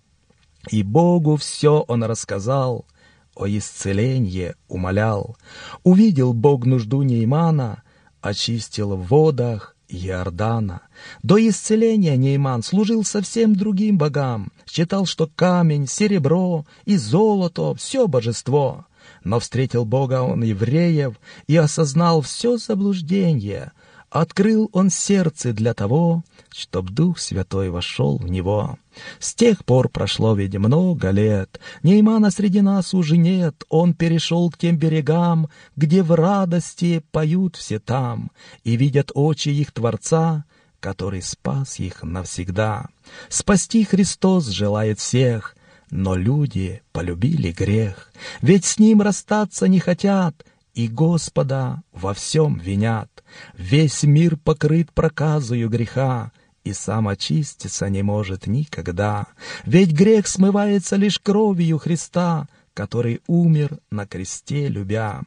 и 0.71 0.83
Богу 0.83 1.37
все 1.37 1.85
он 1.87 2.05
рассказал, 2.05 2.87
о 3.35 3.47
исцелении 3.47 4.55
умолял. 4.67 5.37
Увидел 5.85 6.33
Бог 6.33 6.67
нужду 6.67 7.03
Неймана, 7.03 7.83
очистил 8.21 8.97
в 8.97 9.07
водах, 9.07 9.77
Иордана. 9.89 10.83
До 11.23 11.39
исцеления 11.39 12.17
Нейман 12.17 12.63
служил 12.63 13.05
совсем 13.05 13.57
другим 13.57 13.99
богам, 13.99 14.53
считал, 14.67 15.07
что 15.07 15.29
камень, 15.35 15.87
серебро 15.87 16.67
и 16.85 16.97
золото— 16.97 17.75
все 17.77 18.07
божество. 18.07 18.87
Но 19.25 19.41
встретил 19.41 19.85
Бога 19.85 20.23
он 20.23 20.43
евреев 20.43 21.15
и 21.47 21.57
осознал 21.57 22.21
все 22.21 22.57
заблуждение— 22.59 23.73
Открыл 24.11 24.71
он 24.73 24.89
сердце 24.89 25.53
для 25.53 25.75
того, 25.75 26.25
чтоб 26.51 26.89
Дух 26.89 27.19
Святой 27.19 27.69
вошел 27.69 28.17
в 28.17 28.29
него. 28.29 28.79
С 29.19 29.35
тех 29.35 29.65
пор 29.67 29.91
прошло 29.91 30.35
ведь 30.35 30.57
много 30.57 31.11
лет, 31.11 31.61
Неймана 31.83 32.31
среди 32.31 32.63
нас 32.63 32.95
уже 32.95 33.19
нет, 33.19 33.65
он 33.69 33.93
перешел 33.93 34.51
к 34.51 34.57
тем 34.57 34.77
берегам, 34.79 35.49
где 35.77 36.03
в 36.03 36.13
радости 36.13 37.05
поют 37.13 37.57
все 37.57 37.79
там, 37.79 38.31
и 38.65 38.77
видят 38.77 39.13
очи 39.15 39.51
их 39.51 39.73
Творца, 39.73 40.45
который 40.81 41.21
спас 41.21 41.79
их 41.79 42.03
навсегда. 42.03 42.87
Спасти 43.29 43.85
Христос 43.85 44.47
желает 44.47 45.01
всех, 45.01 45.55
но 45.91 46.17
люди 46.17 46.83
полюбили 46.93 47.53
грех, 47.53 48.11
ведь 48.41 48.65
с 48.65 48.79
ним 48.79 49.03
расстаться 49.03 49.69
не 49.69 49.81
хотят, 49.81 50.45
и 50.79 50.87
Господа 50.87 51.83
во 51.93 52.15
всем 52.15 52.57
винят. 52.57 53.25
Весь 53.57 54.05
мир 54.05 54.37
покрыт 54.37 54.93
проказою 54.93 55.69
греха, 55.69 56.31
и 56.63 56.73
сам 56.73 57.09
очиститься 57.09 57.89
не 57.91 58.05
может 58.05 58.47
никогда. 58.47 59.27
Ведь 59.65 59.91
грех 59.91 60.29
смывается 60.29 60.95
лишь 60.95 61.19
кровью 61.19 61.79
Христа, 61.79 62.47
который 62.75 63.23
умер 63.27 63.81
на 63.91 64.07
кресте 64.07 64.69
любя. 64.69 65.23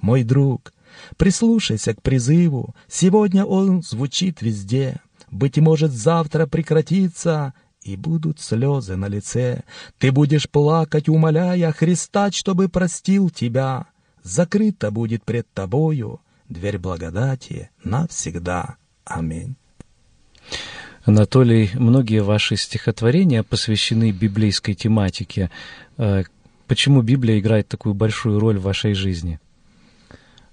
Мой 0.00 0.22
друг, 0.22 0.72
прислушайся 1.18 1.92
к 1.92 2.00
призыву, 2.00 2.74
сегодня 2.88 3.44
он 3.44 3.82
звучит 3.82 4.40
везде. 4.40 5.02
Быть 5.30 5.58
может, 5.58 5.92
завтра 5.92 6.46
прекратится, 6.46 7.52
и 7.82 7.96
будут 7.96 8.40
слезы 8.40 8.96
на 8.96 9.08
лице. 9.08 9.64
Ты 9.98 10.12
будешь 10.12 10.48
плакать, 10.48 11.10
умоляя 11.10 11.72
Христа, 11.72 12.30
чтобы 12.32 12.70
простил 12.70 13.28
тебя 13.28 13.88
закрыта 14.24 14.90
будет 14.90 15.22
пред 15.22 15.46
тобою 15.54 16.20
дверь 16.48 16.78
благодати 16.78 17.70
навсегда. 17.84 18.76
Аминь. 19.04 19.54
Анатолий, 21.04 21.70
многие 21.74 22.22
ваши 22.22 22.56
стихотворения 22.56 23.42
посвящены 23.42 24.10
библейской 24.10 24.74
тематике. 24.74 25.50
Э, 25.98 26.24
Почему 26.66 27.02
Библия 27.02 27.38
играет 27.38 27.68
такую 27.68 27.94
большую 27.94 28.38
роль 28.40 28.58
в 28.58 28.62
вашей 28.62 28.94
жизни? 28.94 29.38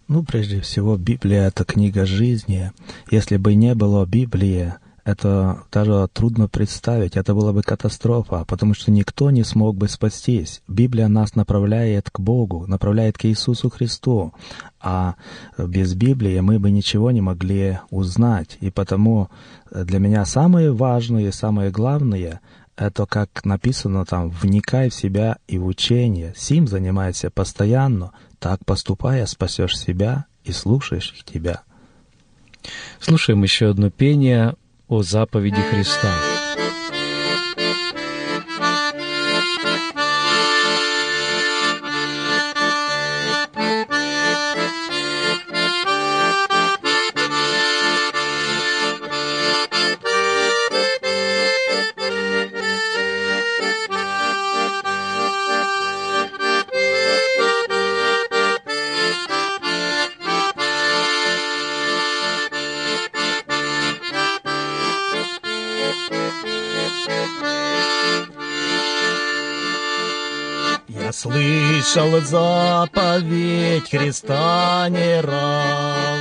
Ну, 0.07 0.23
прежде 0.23 0.60
всего, 0.60 0.97
Библия— 0.97 1.47
это 1.47 1.63
книга 1.63 2.05
жизни. 2.05 2.71
Если 3.10 3.38
бы 3.38 3.55
не 3.55 3.73
было 3.75 4.05
Библии, 4.05 4.73
это 5.03 5.63
даже 5.71 6.07
трудно 6.13 6.47
представить, 6.47 7.17
это 7.17 7.33
была 7.33 7.53
бы 7.53 7.63
катастрофа, 7.63 8.45
потому 8.45 8.73
что 8.73 8.91
никто 8.91 9.31
не 9.31 9.43
смог 9.43 9.75
бы 9.75 9.87
спастись. 9.87 10.61
Библия 10.67 11.07
нас 11.07 11.35
направляет 11.35 12.09
к 12.11 12.19
Богу, 12.19 12.65
направляет 12.67 13.17
к 13.17 13.25
Иисусу 13.25 13.69
Христу, 13.69 14.33
а 14.79 15.15
без 15.57 15.95
Библии 15.95 16.39
мы 16.39 16.59
бы 16.59 16.69
ничего 16.71 17.11
не 17.11 17.21
могли 17.21 17.79
узнать. 17.89 18.57
И 18.61 18.69
потому 18.69 19.29
для 19.71 19.99
меня 19.99 20.25
самое 20.25 20.71
важное 20.71 21.31
самое 21.31 21.71
главное— 21.71 22.41
это, 22.75 23.05
как 23.05 23.43
написано 23.45 24.05
там, 24.05 24.29
«вникай 24.29 24.89
в 24.89 24.93
себя 24.93 25.37
и 25.47 25.57
в 25.57 25.65
учение, 25.65 26.33
сим 26.35 26.67
занимайся 26.67 27.29
постоянно, 27.29 28.11
так 28.39 28.65
поступая 28.65 29.25
спасешь 29.25 29.77
себя 29.77 30.25
и 30.43 30.51
слушаешь 30.51 31.13
тебя». 31.25 31.63
Слушаем 32.99 33.41
еще 33.43 33.71
одно 33.71 33.89
пение 33.89 34.55
о 34.91 35.04
заповеди 35.04 35.62
Христа. 35.62 36.31
Слышал 71.21 72.19
заповедь 72.21 73.91
Христа 73.91 74.88
не 74.89 75.21
раз, 75.21 76.19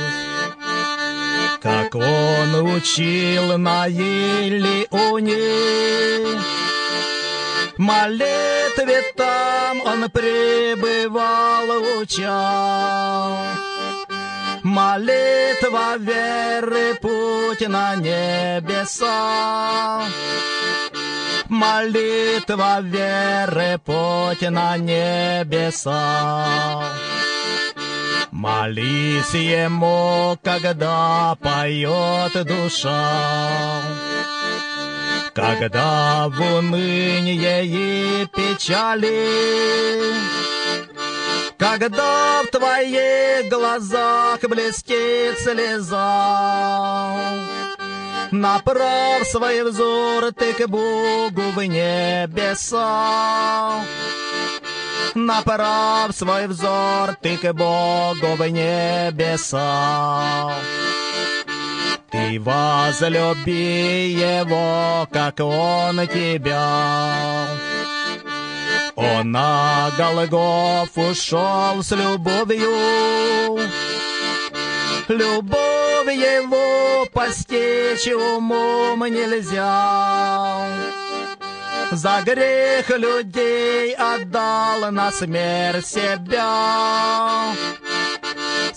Как 1.59 1.95
он 1.95 2.75
учил 2.75 3.57
на 3.57 3.87
Елеоне. 3.87 5.39
Молитве 7.77 9.01
там 9.17 9.81
он 9.81 10.07
пребывал, 10.11 11.67
учал. 11.99 13.39
Молитва 14.61 15.97
веры 15.97 16.93
путь 17.01 17.67
на 17.67 17.95
небеса. 17.95 19.09
Молитва 21.51 22.79
веры 22.79 23.77
путь 23.83 24.49
на 24.49 24.77
небеса. 24.77 26.47
Молись 28.31 29.33
ему, 29.33 30.39
когда 30.41 31.35
поет 31.41 32.31
душа. 32.47 33.81
Когда 35.33 36.29
в 36.29 36.39
уныние 36.39 37.65
и 37.65 38.25
печали, 38.27 39.27
Когда 41.57 42.43
в 42.43 42.47
твоих 42.47 43.49
глазах 43.49 44.39
блестит 44.41 45.37
слеза, 45.37 45.99
Направь 48.31 49.27
свой 49.27 49.61
взор 49.69 50.31
ты 50.31 50.53
к 50.53 50.65
Богу 50.67 51.41
в 51.53 51.61
небеса. 51.67 52.79
Направь 55.15 56.15
свой 56.15 56.47
взор 56.47 57.17
ты 57.21 57.35
к 57.35 57.51
Богу 57.51 58.35
в 58.37 58.49
небеса. 58.49 59.59
Ты 62.09 62.39
возлюби 62.39 64.11
Его, 64.13 65.05
как 65.11 65.41
Он 65.41 66.07
тебя. 66.07 67.47
Он 68.95 69.31
на 69.31 69.91
Голгоф 69.97 70.97
ушел 70.97 71.83
с 71.83 71.91
любовью. 71.91 73.59
Любовь 75.09 75.80
его 76.09 77.05
постичь 77.13 78.07
умом 78.07 79.05
нельзя. 79.05 80.67
За 81.91 82.21
грех 82.25 82.89
людей 82.89 83.93
отдал 83.93 84.91
на 84.91 85.11
смерть 85.11 85.85
себя. 85.85 87.53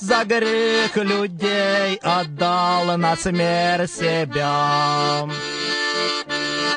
За 0.01 0.25
грех 0.25 0.97
людей 0.97 1.97
отдал 2.03 2.97
на 2.99 3.17
смерть 3.17 3.93
себя. 3.93 5.29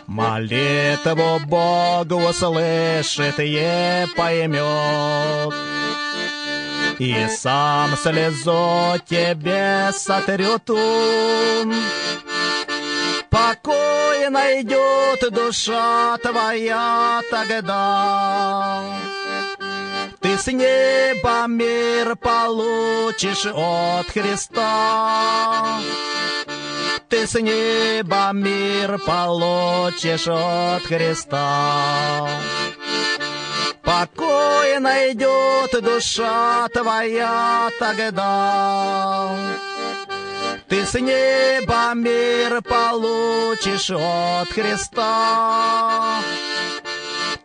Молитву 0.06 1.40
Богу 1.48 2.28
услышит 2.30 3.40
и 3.40 4.06
поймет 4.16 5.54
и 7.00 7.28
сам 7.30 7.96
слезу 7.98 8.96
тебе 9.08 9.92
сотрет 9.94 10.70
он. 10.70 11.76
Покой 13.30 14.30
найдет 14.30 15.32
душа 15.32 16.18
твоя 16.18 17.22
тогда. 17.30 18.84
Ты 20.20 20.38
с 20.38 20.48
неба 20.48 21.46
мир 21.48 22.16
получишь 22.16 23.46
от 23.46 24.08
Христа. 24.08 25.80
Ты 27.10 27.28
с 27.28 27.40
неба 27.40 28.32
мир 28.34 29.00
получишь 29.06 30.28
от 30.28 30.84
Христа. 30.84 32.28
Покой 34.00 34.80
найдет 34.80 35.72
душа 35.82 36.68
твоя 36.68 37.68
тогда. 37.80 39.36
Ты 40.70 40.86
с 40.86 40.94
неба 41.00 41.94
мир 41.96 42.62
получишь 42.62 43.90
от 43.90 44.50
Христа. 44.50 46.20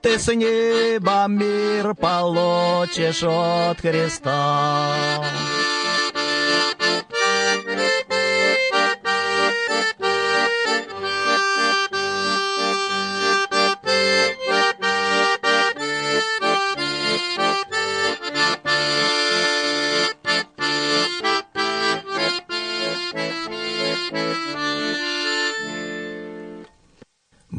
Ты 0.02 0.18
с 0.18 0.26
неба 0.34 1.24
мир 1.26 1.94
получишь 1.94 3.22
от 3.22 3.80
Христа. 3.80 5.24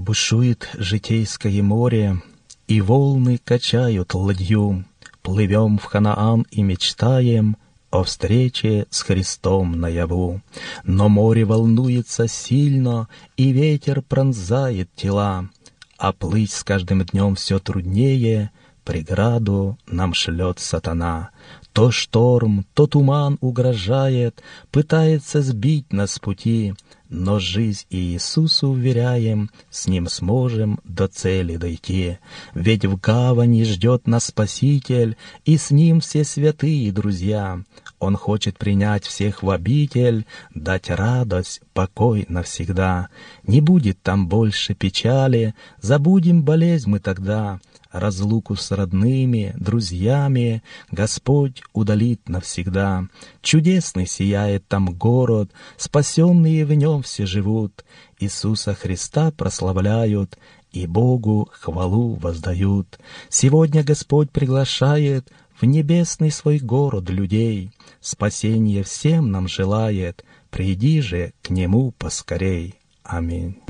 Бушует 0.03 0.67
житейское 0.73 1.63
море, 1.63 2.21
и 2.67 2.81
волны 2.81 3.39
качают 3.41 4.13
ладью. 4.13 4.83
Плывем 5.21 5.77
в 5.77 5.85
Ханаан 5.85 6.45
и 6.51 6.61
мечтаем 6.61 7.55
о 7.89 8.03
встрече 8.03 8.85
с 8.89 9.01
Христом 9.01 9.79
наяву. 9.79 10.41
Но 10.83 11.07
море 11.07 11.45
волнуется 11.45 12.27
сильно, 12.27 13.07
и 13.37 13.53
ветер 13.53 14.01
пронзает 14.01 14.89
тела, 14.93 15.47
а 15.97 16.11
плыть 16.11 16.51
с 16.51 16.65
каждым 16.65 17.05
днем 17.05 17.35
все 17.35 17.59
труднее— 17.59 18.51
преграду 18.83 19.77
нам 19.87 20.13
шлет 20.13 20.59
сатана. 20.59 21.29
То 21.71 21.91
шторм, 21.91 22.65
то 22.73 22.87
туман 22.87 23.37
угрожает, 23.41 24.43
пытается 24.71 25.41
сбить 25.41 25.91
нас 25.91 26.13
с 26.13 26.19
пути, 26.19 26.75
но 27.13 27.37
жизнь 27.37 27.85
Иисусу 27.91 28.69
уверяем, 28.69 29.51
с 29.69 29.87
Ним 29.87 30.07
сможем 30.07 30.79
до 30.83 31.07
цели 31.07 31.57
дойти. 31.57 32.17
Ведь 32.55 32.85
в 32.85 32.99
гавани 32.99 33.63
ждет 33.63 34.07
нас 34.07 34.25
Спаситель, 34.25 35.15
и 35.45 35.57
с 35.57 35.69
Ним 35.69 35.99
все 35.99 36.23
святые 36.23 36.91
друзья. 36.91 37.61
Он 37.99 38.17
хочет 38.17 38.57
принять 38.57 39.05
всех 39.05 39.43
в 39.43 39.49
обитель, 39.51 40.25
дать 40.55 40.89
радость, 40.89 41.61
покой 41.73 42.25
навсегда. 42.29 43.09
Не 43.45 43.61
будет 43.61 44.01
там 44.01 44.27
больше 44.27 44.73
печали, 44.73 45.53
забудем 45.81 46.41
болезнь 46.41 46.89
мы 46.89 46.99
тогда. 46.99 47.59
Разлуку 47.93 48.55
с 48.55 48.71
родными, 48.71 49.53
друзьями 49.55 50.63
Господь 50.89 51.61
удалит 51.73 52.27
навсегда. 52.27 53.07
Чудесный 53.43 54.07
сияет 54.07 54.67
там 54.67 54.87
город, 54.95 55.51
спасенные 55.77 56.65
в 56.65 56.73
нем 56.73 57.03
все 57.03 57.27
живут, 57.27 57.85
Иисуса 58.19 58.73
Христа 58.73 59.29
прославляют, 59.29 60.39
и 60.71 60.87
Богу 60.87 61.49
хвалу 61.51 62.15
воздают. 62.15 62.99
Сегодня 63.29 63.83
Господь 63.83 64.31
приглашает 64.31 65.31
в 65.61 65.65
небесный 65.65 66.31
свой 66.31 66.57
город 66.57 67.11
людей, 67.11 67.69
спасение 68.01 68.81
всем 68.81 69.29
нам 69.29 69.47
желает, 69.47 70.25
приди 70.49 70.99
же 70.99 71.33
к 71.43 71.51
Нему 71.51 71.91
поскорей. 71.91 72.73
Аминь. 73.03 73.62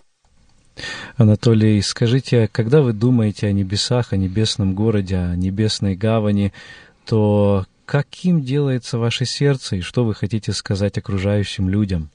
Анатолий, 1.18 1.82
скажите, 1.82 2.48
когда 2.52 2.82
вы 2.82 2.94
думаете 2.94 3.48
о 3.48 3.52
небесах, 3.52 4.14
о 4.14 4.18
небесном 4.18 4.74
городе, 4.76 5.18
о 5.18 5.36
небесной 5.36 5.96
гавани, 5.96 6.54
то 7.06 7.66
каким 7.86 8.42
делается 8.42 8.98
ваше 8.98 9.26
сердце 9.26 9.78
и 9.78 9.82
что 9.82 10.06
вы 10.06 10.16
хотите 10.16 10.54
сказать 10.54 10.98
окружающим 10.98 11.70
людям? 11.70 12.10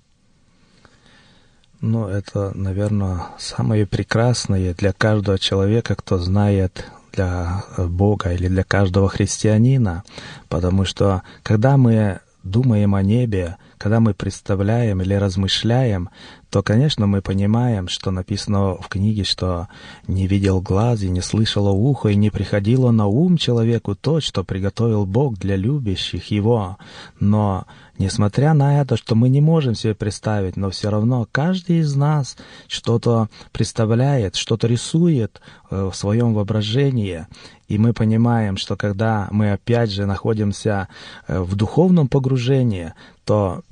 Ну, 1.81 2.09
это, 2.09 2.51
наверное, 2.57 3.27
самое 3.39 3.87
прекрасное 3.87 4.75
для 4.75 4.93
каждого 4.93 5.39
человека, 5.39 5.95
кто 5.95 6.19
знает 6.19 6.85
для 7.13 7.65
Бога 7.77 8.33
или 8.33 8.49
для 8.49 8.65
каждого 8.65 9.09
христианина, 9.09 10.03
потому 10.49 10.85
что 10.85 11.23
когда 11.45 11.77
мы 11.77 12.21
думаем 12.43 12.95
о 12.95 13.03
небе, 13.03 13.57
когда 13.79 14.01
мы 14.01 14.15
представляем 14.15 15.03
или 15.03 15.15
размышляем, 15.15 16.11
то, 16.51 16.63
конечно, 16.63 17.07
мы 17.07 17.21
понимаем, 17.21 17.89
что 17.89 18.11
написано 18.11 18.77
в 18.77 18.89
книге, 18.89 19.25
что 19.25 19.69
не 20.07 20.27
видел 20.27 20.63
глаз 20.63 21.03
и 21.03 21.11
не 21.11 21.21
слышало 21.21 21.71
ухо, 21.71 22.09
и 22.09 22.17
не 22.17 22.31
приходило 22.31 22.91
на 22.91 23.07
ум 23.07 23.37
человеку 23.37 23.95
то, 23.95 24.21
что 24.21 24.45
приготовил 24.45 25.05
Бог 25.05 25.39
для 25.39 25.57
любящих 25.57 26.31
Его. 26.31 26.79
Но, 27.21 27.67
несмотря 27.99 28.55
на 28.55 28.81
это, 28.81 28.97
что 28.97 29.15
мы 29.15 29.29
не 29.29 29.43
можем 29.43 29.75
себе 29.75 29.95
представить, 29.95 30.57
но 30.57 30.71
все 30.71 30.89
равно 30.89 31.29
каждый 31.31 31.81
из 31.81 31.95
нас 31.95 32.39
что-то 32.67 33.29
представляет, 33.53 34.35
что-то 34.35 34.69
рисует 34.69 35.43
э, 35.71 35.91
в 35.93 35.95
своем 35.95 36.33
воображении. 36.33 37.27
И 37.69 37.77
мы 37.77 37.93
понимаем, 37.93 38.57
что 38.57 38.77
когда 38.77 39.29
мы 39.31 39.53
опять 39.53 39.91
же 39.91 40.07
находимся 40.07 40.89
э, 41.27 41.41
в 41.41 41.55
духовном 41.57 42.09
погружении, 42.09 42.95
то 43.27 43.65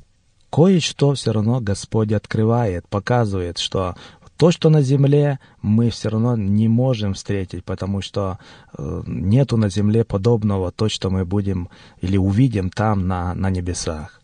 кое-что 0.56 1.12
все 1.12 1.32
равно 1.32 1.60
Господь 1.60 2.12
открывает, 2.12 2.88
показывает, 2.88 3.58
что 3.58 3.94
то, 4.38 4.50
что 4.50 4.70
на 4.70 4.80
земле, 4.80 5.38
мы 5.60 5.90
все 5.90 6.08
равно 6.08 6.34
не 6.34 6.66
можем 6.66 7.12
встретить, 7.12 7.62
потому 7.62 8.00
что 8.00 8.38
э, 8.78 9.02
нету 9.06 9.58
на 9.58 9.68
земле 9.68 10.02
подобного 10.02 10.72
то, 10.72 10.88
что 10.88 11.10
мы 11.10 11.26
будем 11.26 11.68
или 12.00 12.16
увидим 12.16 12.70
там 12.70 13.06
на, 13.06 13.34
на 13.34 13.50
небесах. 13.50 14.22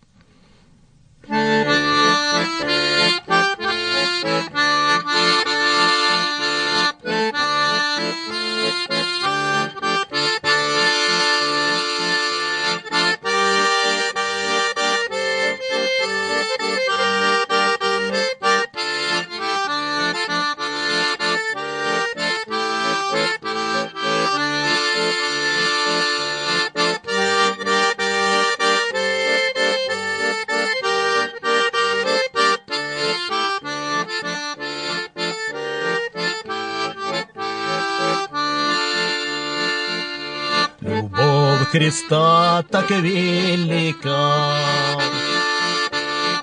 Христа 41.82 42.64
так 42.70 42.90
велика. 42.90 44.56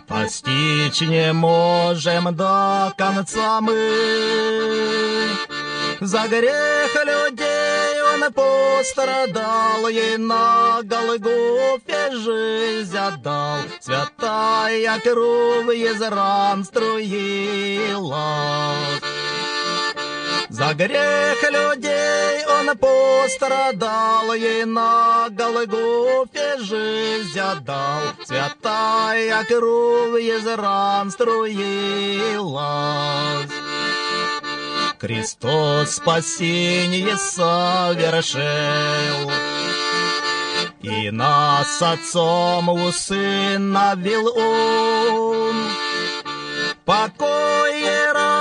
Постичь 0.06 1.00
не 1.00 1.32
можем 1.32 2.36
до 2.36 2.94
конца 2.98 3.62
мы. 3.62 5.30
За 6.02 6.28
грех 6.28 6.94
людей 7.06 8.02
он 8.14 8.34
пострадал, 8.34 9.88
ей 9.88 10.18
на 10.18 10.82
Голгофе 10.84 12.12
жизнь 12.12 12.98
отдал. 12.98 13.60
Святая 13.80 15.00
кровь 15.00 15.74
из 15.74 16.02
ран 16.02 16.66
струилась. 16.66 18.20
За 20.60 20.74
грех 20.74 21.42
людей 21.50 22.46
он 22.46 22.78
пострадал, 22.78 24.34
ей 24.34 24.66
на 24.66 25.30
Голгофе 25.30 26.58
жизнь 26.60 27.40
отдал. 27.40 28.02
Святая 28.26 29.46
кровь 29.46 30.22
из 30.22 30.46
ран 30.46 31.12
струилась. 31.12 32.60
Христос 35.00 35.92
спасение 35.92 37.16
совершил, 37.16 38.44
И 40.82 41.10
нас 41.10 41.82
отцом 41.82 42.68
усыновил 42.68 44.28
Он. 44.36 45.56
Покой 46.84 47.80
и 47.80 48.12
радость 48.14 48.39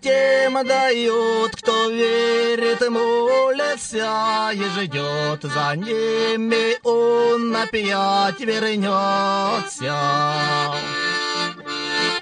тем 0.00 0.66
дают, 0.66 1.56
кто 1.56 1.90
верит, 1.90 2.80
молится 2.88 4.50
и 4.52 4.64
ждет. 4.64 5.42
За 5.42 5.76
ними 5.76 6.78
он 6.82 7.54
опять 7.54 8.40
вернется. 8.40 9.96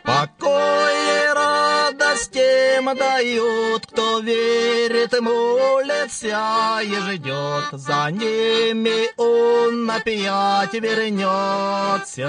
Покой 0.02 0.94
и 0.94 1.32
радость 1.34 2.32
тем 2.32 2.96
дают, 2.96 3.86
кто 3.86 4.20
верит, 4.20 5.20
молится 5.20 6.80
и 6.82 6.94
ждет. 6.94 7.64
За 7.72 8.10
ними 8.10 9.10
он 9.16 9.90
опять 9.90 10.72
вернется. 10.74 12.28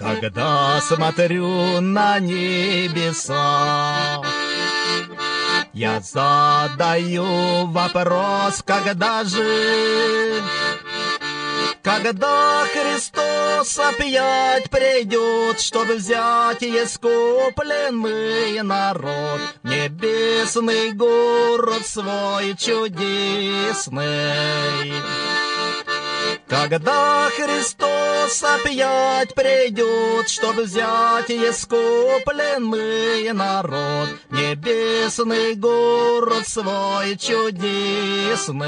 Когда 0.00 0.80
смотрю 0.80 1.80
на 1.82 2.18
небеса, 2.20 4.22
я 5.74 6.00
задаю 6.00 7.66
вопрос, 7.66 8.62
когда 8.64 9.24
же, 9.24 10.42
когда 11.82 12.64
Христос 12.72 13.78
опять 13.78 14.70
придет, 14.70 15.60
чтобы 15.60 15.96
взять 15.96 16.62
искупленный 16.62 18.62
народ, 18.62 19.42
небесный 19.62 20.92
город 20.92 21.86
свой 21.86 22.56
чудесный. 22.56 24.00
Когда 26.50 27.28
Христос 27.36 28.42
опять 28.42 29.34
придет, 29.36 30.28
чтобы 30.28 30.64
взять 30.64 31.30
искупленный 31.30 33.32
народ, 33.32 34.08
небесный 34.30 35.54
город 35.54 36.48
свой 36.48 37.16
чудесный. 37.16 38.66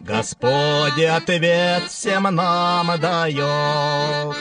Господь 0.00 1.00
ответ 1.00 1.88
всем 1.90 2.24
нам 2.24 3.00
дает. 3.00 4.36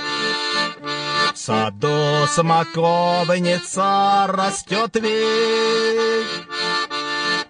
В 1.36 1.38
саду 1.38 2.26
смоковница 2.32 4.26
растет 4.28 4.96
ведь, 4.96 6.26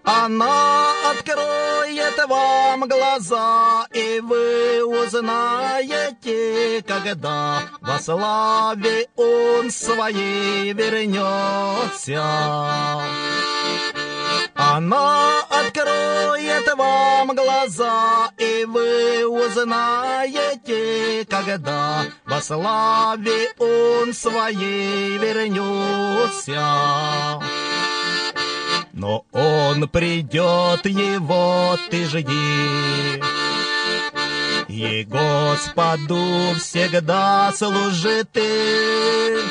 она 0.05 0.93
откроет 1.11 2.17
вам 2.27 2.87
глаза, 2.87 3.87
и 3.91 4.19
вы 4.21 4.83
узнаете, 4.85 6.83
когда 6.87 7.63
во 7.81 7.99
славе 7.99 9.07
Он 9.15 9.71
своей 9.71 10.73
вернется. 10.73 12.23
Она 14.55 15.41
откроет 15.49 16.73
вам 16.75 17.35
глаза, 17.35 18.31
и 18.37 18.65
вы 18.65 19.27
узнаете, 19.27 21.25
когда 21.29 22.05
во 22.25 22.41
славе 22.41 23.53
он 23.59 24.13
своей 24.13 25.17
вернется. 25.17 26.61
Но 28.95 29.25
он 29.33 29.89
придет, 29.89 30.85
его 30.85 31.77
ты 31.91 32.05
жди. 32.05 33.21
И 34.69 35.03
Господу 35.03 36.55
всегда 36.57 37.51
служит 37.53 38.31
ты. 38.31 39.41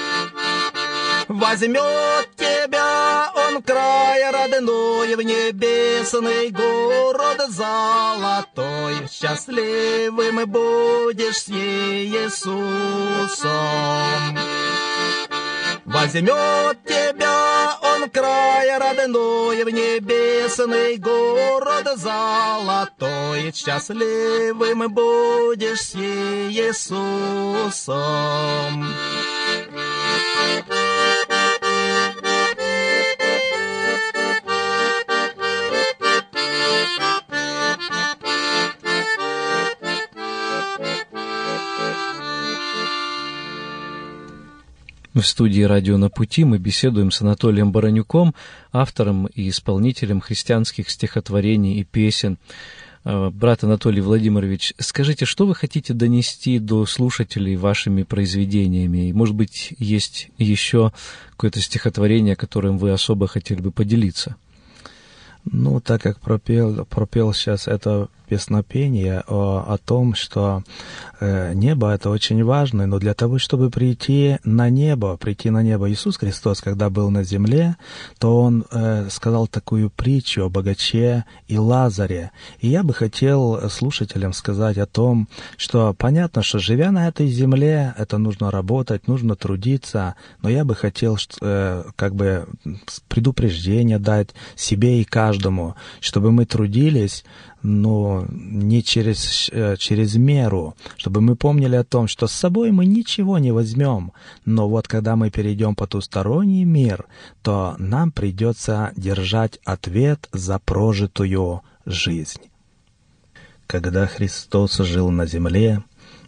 Возьмет 1.28 2.30
тебя 2.36 3.30
он 3.34 3.62
край 3.62 4.30
родной 4.30 5.14
в 5.14 5.20
небесный 5.20 6.48
город 6.48 7.42
золотой. 7.50 9.06
Счастливым 9.10 10.50
будешь 10.50 11.42
с 11.42 11.48
Иисусом. 11.50 12.64
Возьмет 16.04 16.84
тебя 16.84 17.78
он 17.80 18.10
край 18.10 18.78
родной 18.78 19.64
в 19.64 19.70
небесный 19.70 20.98
город 20.98 21.88
золотой. 21.96 23.50
Счастливым 23.54 24.92
будешь 24.92 25.80
с 25.80 25.94
Иисусом. 25.94 26.94
В 45.14 45.22
студии 45.22 45.62
«Радио 45.62 45.96
на 45.96 46.10
пути» 46.10 46.42
мы 46.42 46.58
беседуем 46.58 47.12
с 47.12 47.22
Анатолием 47.22 47.70
Баранюком, 47.70 48.34
автором 48.72 49.26
и 49.26 49.48
исполнителем 49.48 50.20
христианских 50.20 50.90
стихотворений 50.90 51.78
и 51.78 51.84
песен. 51.84 52.36
А, 53.04 53.30
брат 53.30 53.62
Анатолий 53.62 54.00
Владимирович, 54.00 54.74
скажите, 54.80 55.24
что 55.24 55.46
вы 55.46 55.54
хотите 55.54 55.94
донести 55.94 56.58
до 56.58 56.84
слушателей 56.84 57.54
вашими 57.54 58.02
произведениями? 58.02 59.08
И, 59.08 59.12
может 59.12 59.36
быть, 59.36 59.74
есть 59.78 60.30
еще 60.36 60.92
какое-то 61.30 61.60
стихотворение, 61.60 62.34
которым 62.34 62.76
вы 62.76 62.90
особо 62.90 63.28
хотели 63.28 63.60
бы 63.60 63.70
поделиться? 63.70 64.34
Ну, 65.44 65.78
так 65.78 66.02
как 66.02 66.18
пропел, 66.18 66.86
пропел 66.86 67.32
сейчас 67.32 67.68
это 67.68 68.08
песнопение 68.28 69.22
о, 69.26 69.64
о 69.66 69.78
том, 69.78 70.14
что 70.14 70.62
э, 71.20 71.52
небо 71.54 71.90
это 71.90 72.10
очень 72.10 72.42
важно, 72.44 72.86
но 72.86 72.98
для 72.98 73.14
того, 73.14 73.38
чтобы 73.38 73.70
прийти 73.70 74.38
на 74.44 74.70
небо, 74.70 75.16
прийти 75.16 75.50
на 75.50 75.62
небо 75.62 75.90
Иисус 75.90 76.16
Христос, 76.16 76.60
когда 76.60 76.90
был 76.90 77.10
на 77.10 77.24
земле, 77.24 77.76
то 78.18 78.40
Он 78.40 78.64
э, 78.70 79.08
сказал 79.10 79.46
такую 79.46 79.90
притчу 79.90 80.44
о 80.44 80.48
богаче 80.48 81.24
и 81.48 81.58
Лазаре. 81.58 82.30
И 82.60 82.68
я 82.68 82.82
бы 82.82 82.94
хотел 82.94 83.68
слушателям 83.70 84.32
сказать 84.32 84.78
о 84.78 84.86
том, 84.86 85.28
что 85.56 85.94
понятно, 85.94 86.42
что 86.42 86.58
живя 86.58 86.90
на 86.90 87.08
этой 87.08 87.26
земле, 87.28 87.94
это 87.98 88.18
нужно 88.18 88.50
работать, 88.50 89.08
нужно 89.08 89.36
трудиться, 89.36 90.14
но 90.42 90.48
я 90.48 90.64
бы 90.64 90.74
хотел 90.74 91.18
э, 91.40 91.84
как 91.96 92.14
бы 92.14 92.46
предупреждение 93.08 93.98
дать 93.98 94.30
себе 94.56 95.00
и 95.00 95.04
каждому, 95.04 95.74
чтобы 96.00 96.32
мы 96.32 96.46
трудились 96.46 97.24
но 97.64 98.26
не 98.30 98.82
через, 98.82 99.48
э, 99.50 99.76
через 99.78 100.16
меру, 100.16 100.76
чтобы 100.98 101.22
мы 101.22 101.34
помнили 101.34 101.76
о 101.76 101.82
том, 101.82 102.08
что 102.08 102.26
с 102.26 102.32
собой 102.32 102.70
мы 102.70 102.84
ничего 102.84 103.38
не 103.38 103.52
возьмем, 103.52 104.12
но 104.44 104.68
вот 104.68 104.86
когда 104.86 105.16
мы 105.16 105.30
перейдем 105.30 105.74
потусторонний 105.74 106.64
мир, 106.64 107.06
то 107.42 107.74
нам 107.78 108.12
придется 108.12 108.92
держать 108.96 109.58
ответ 109.64 110.28
за 110.30 110.58
прожитую 110.58 111.62
жизнь. 111.86 112.42
Когда 113.66 114.06
Христос 114.06 114.76
жил 114.76 115.10
на 115.10 115.24
земле, 115.24 115.82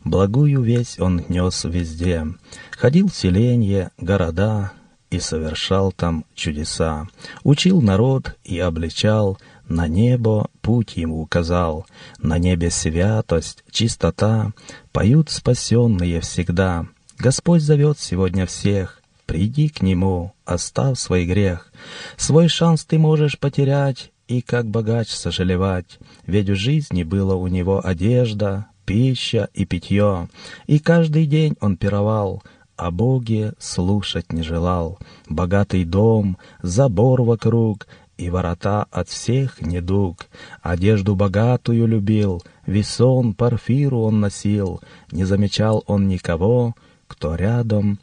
благую 0.05 0.63
весть 0.63 0.99
Он 1.01 1.23
нес 1.29 1.65
везде, 1.65 2.27
ходил 2.71 3.09
в 3.09 3.15
селенье, 3.15 3.91
города 3.99 4.73
и 5.11 5.21
совершал 5.21 5.93
там 5.93 6.25
чудеса, 6.35 7.09
учил 7.45 7.83
народ 7.83 8.37
и 8.43 8.59
обличал, 8.59 9.39
на 9.69 9.89
небо 9.89 10.49
путь 10.63 10.97
ему 10.97 11.21
указал, 11.21 11.87
на 12.19 12.39
небе 12.39 12.71
святость, 12.71 13.65
чистота, 13.71 14.53
поют 14.93 15.31
спасенные 15.31 16.21
всегда. 16.21 16.87
Господь 17.19 17.63
зовет 17.63 17.99
сегодня 17.99 18.47
всех, 18.47 19.03
приди 19.27 19.69
к 19.69 19.83
Нему, 19.83 20.33
оставь 20.45 20.99
свой 20.99 21.25
грех. 21.25 21.73
Свой 22.17 22.49
шанс 22.49 22.85
ты 22.85 22.99
можешь 22.99 23.39
потерять 23.39 24.13
и 24.29 24.41
как 24.43 24.67
богач 24.67 25.09
сожалевать, 25.09 25.99
ведь 26.27 26.49
в 26.49 26.55
жизни 26.55 27.03
было 27.03 27.35
у 27.35 27.47
него 27.47 27.85
одежда, 27.85 28.67
пища 28.85 29.49
и 29.55 29.65
питье, 29.65 30.29
и 30.67 30.79
каждый 30.79 31.27
день 31.27 31.57
он 31.61 31.77
пировал, 31.77 32.43
о 32.77 32.91
Боге 32.91 33.55
слушать 33.59 34.33
не 34.33 34.43
желал. 34.43 34.99
Богатый 35.29 35.85
дом, 35.85 36.37
забор 36.63 37.23
вокруг, 37.23 37.87
и 38.17 38.31
ворота 38.31 38.87
от 38.91 39.09
всех 39.09 39.61
недуг. 39.61 40.27
Одежду 40.63 41.15
богатую 41.15 41.87
любил, 41.87 42.43
весон, 42.67 43.35
парфиру 43.35 44.01
он 44.01 44.21
носил, 44.21 44.81
не 45.13 45.25
замечал 45.25 45.85
он 45.87 46.09
никого, 46.09 46.75
кто 47.07 47.35
рядом 47.35 47.99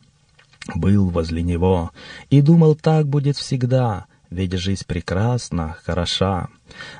был 0.75 1.09
возле 1.09 1.43
него, 1.43 1.91
и 2.29 2.41
думал, 2.41 2.75
так 2.75 3.07
будет 3.07 3.37
всегда, 3.37 4.05
ведь 4.29 4.53
жизнь 4.53 4.85
прекрасна, 4.87 5.77
хороша. 5.83 6.47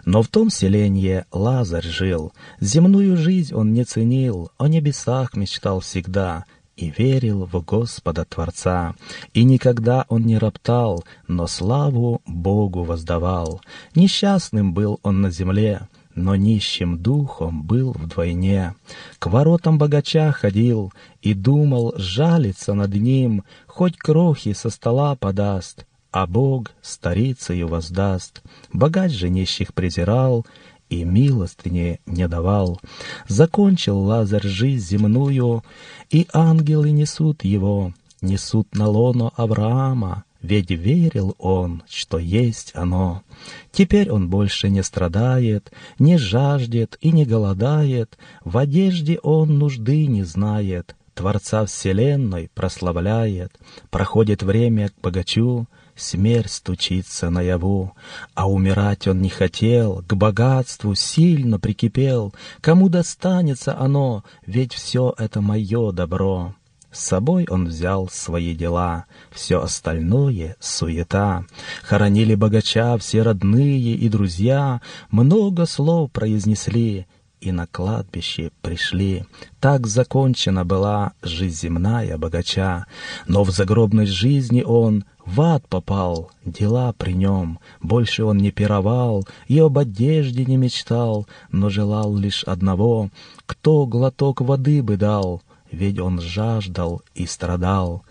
Но 0.05 0.21
в 0.21 0.27
том 0.27 0.49
селенье 0.49 1.25
Лазарь 1.31 1.87
жил, 1.87 2.33
земную 2.59 3.17
жизнь 3.17 3.53
он 3.55 3.73
не 3.73 3.85
ценил, 3.85 4.51
о 4.57 4.67
небесах 4.67 5.35
мечтал 5.35 5.79
всегда, 5.79 6.45
и 6.75 6.89
верил 6.89 7.45
в 7.45 7.63
Господа 7.63 8.25
Творца, 8.25 8.95
и 9.33 9.43
никогда 9.43 10.05
он 10.09 10.23
не 10.23 10.37
роптал, 10.37 11.03
но 11.27 11.47
славу 11.47 12.21
Богу 12.25 12.83
воздавал. 12.83 13.61
Несчастным 13.95 14.73
был 14.73 14.99
он 15.03 15.21
на 15.21 15.29
земле, 15.29 15.87
но 16.15 16.35
нищим 16.35 16.97
духом 16.97 17.63
был 17.63 17.91
вдвойне. 17.91 18.75
К 19.19 19.27
воротам 19.27 19.77
богача 19.77 20.31
ходил 20.31 20.93
и 21.21 21.33
думал 21.33 21.93
жалиться 21.97 22.73
над 22.73 22.93
ним, 22.93 23.43
хоть 23.67 23.97
крохи 23.97 24.53
со 24.53 24.69
стола 24.69 25.15
подаст, 25.15 25.85
а 26.11 26.27
Бог 26.27 26.71
старицею 26.81 27.67
воздаст. 27.67 28.43
Богач 28.71 29.11
же 29.11 29.29
нищих 29.29 29.73
презирал, 29.73 30.45
и 30.93 31.03
милостыни 31.03 31.99
не 32.05 32.27
давал. 32.27 32.79
Закончил 33.27 33.99
Лазарь 33.99 34.47
жизнь 34.47 34.85
земную, 34.85 35.63
и 36.09 36.27
ангелы 36.33 36.91
несут 36.91 37.43
его, 37.43 37.93
несут 38.21 38.75
на 38.75 38.87
лоно 38.87 39.31
Авраама, 39.35 40.23
ведь 40.41 40.71
верил 40.71 41.35
он, 41.39 41.83
что 41.89 42.19
есть 42.19 42.71
оно. 42.75 43.23
Теперь 43.71 44.11
он 44.11 44.29
больше 44.29 44.69
не 44.69 44.83
страдает, 44.83 45.71
не 45.99 46.17
жаждет 46.17 46.97
и 47.01 47.11
не 47.11 47.25
голодает, 47.25 48.17
в 48.43 48.57
одежде 48.57 49.19
он 49.23 49.57
нужды 49.57 50.05
не 50.05 50.23
знает, 50.23 50.95
Творца 51.13 51.65
Вселенной 51.65 52.49
прославляет, 52.53 53.53
проходит 53.89 54.43
время 54.43 54.89
к 54.89 54.93
богачу, 55.01 55.67
смерть 55.95 56.51
стучится 56.51 57.29
наяву, 57.29 57.93
а 58.33 58.49
умирать 58.49 59.07
он 59.07 59.21
не 59.21 59.29
хотел, 59.29 60.03
к 60.07 60.13
богатству 60.13 60.95
сильно 60.95 61.59
прикипел. 61.59 62.33
Кому 62.61 62.89
достанется 62.89 63.77
оно, 63.77 64.23
ведь 64.45 64.73
все 64.73 65.13
это 65.17 65.41
мое 65.41 65.91
добро. 65.91 66.55
С 66.91 66.99
собой 66.99 67.47
он 67.49 67.65
взял 67.65 68.07
свои 68.07 68.53
дела, 68.53 69.05
все 69.31 69.59
остальное— 69.61 70.55
суета. 70.59 71.43
Хоронили 71.81 72.35
богача 72.35 72.97
все 72.99 73.23
родные 73.23 73.95
и 73.95 74.09
друзья, 74.09 74.79
много 75.09 75.65
слов 75.65 76.11
произнесли, 76.11 77.07
и 77.43 77.51
на 77.51 77.67
кладбище 77.67 78.51
пришли. 78.61 79.25
Так 79.59 79.85
закончена 79.85 80.63
была 80.63 81.11
жизнь 81.21 81.59
земная 81.59 82.17
богача, 82.17 82.85
но 83.27 83.43
в 83.43 83.51
загробной 83.51 84.05
жизни 84.05 84.63
он 84.63 85.03
в 85.25 85.41
ад 85.41 85.67
попал, 85.67 86.31
дела 86.45 86.93
при 86.93 87.11
нем, 87.13 87.59
больше 87.81 88.23
он 88.23 88.37
не 88.37 88.51
пировал 88.51 89.27
и 89.47 89.59
об 89.59 89.77
одежде 89.77 90.45
не 90.45 90.57
мечтал, 90.57 91.27
но 91.51 91.69
желал 91.69 92.15
лишь 92.15 92.43
одного, 92.43 93.09
кто 93.45 93.85
глоток 93.85 94.41
воды 94.41 94.81
бы 94.81 94.95
дал, 94.95 95.41
ведь 95.71 95.99
он 95.99 96.21
жаждал 96.21 97.01
и 97.13 97.25
страдал. 97.25 98.03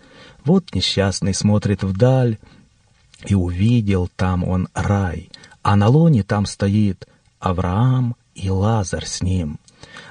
Вот 0.45 0.75
несчастный 0.75 1.33
смотрит 1.33 1.83
вдаль, 1.83 2.37
и 3.25 3.35
увидел 3.35 4.09
там 4.15 4.43
он 4.43 4.67
рай, 4.73 5.29
а 5.61 5.75
на 5.75 5.87
лоне 5.87 6.23
там 6.23 6.45
стоит 6.45 7.07
Авраам 7.39 8.15
и 8.35 8.49
Лазарь 8.49 9.05
с 9.05 9.21
ним. 9.21 9.59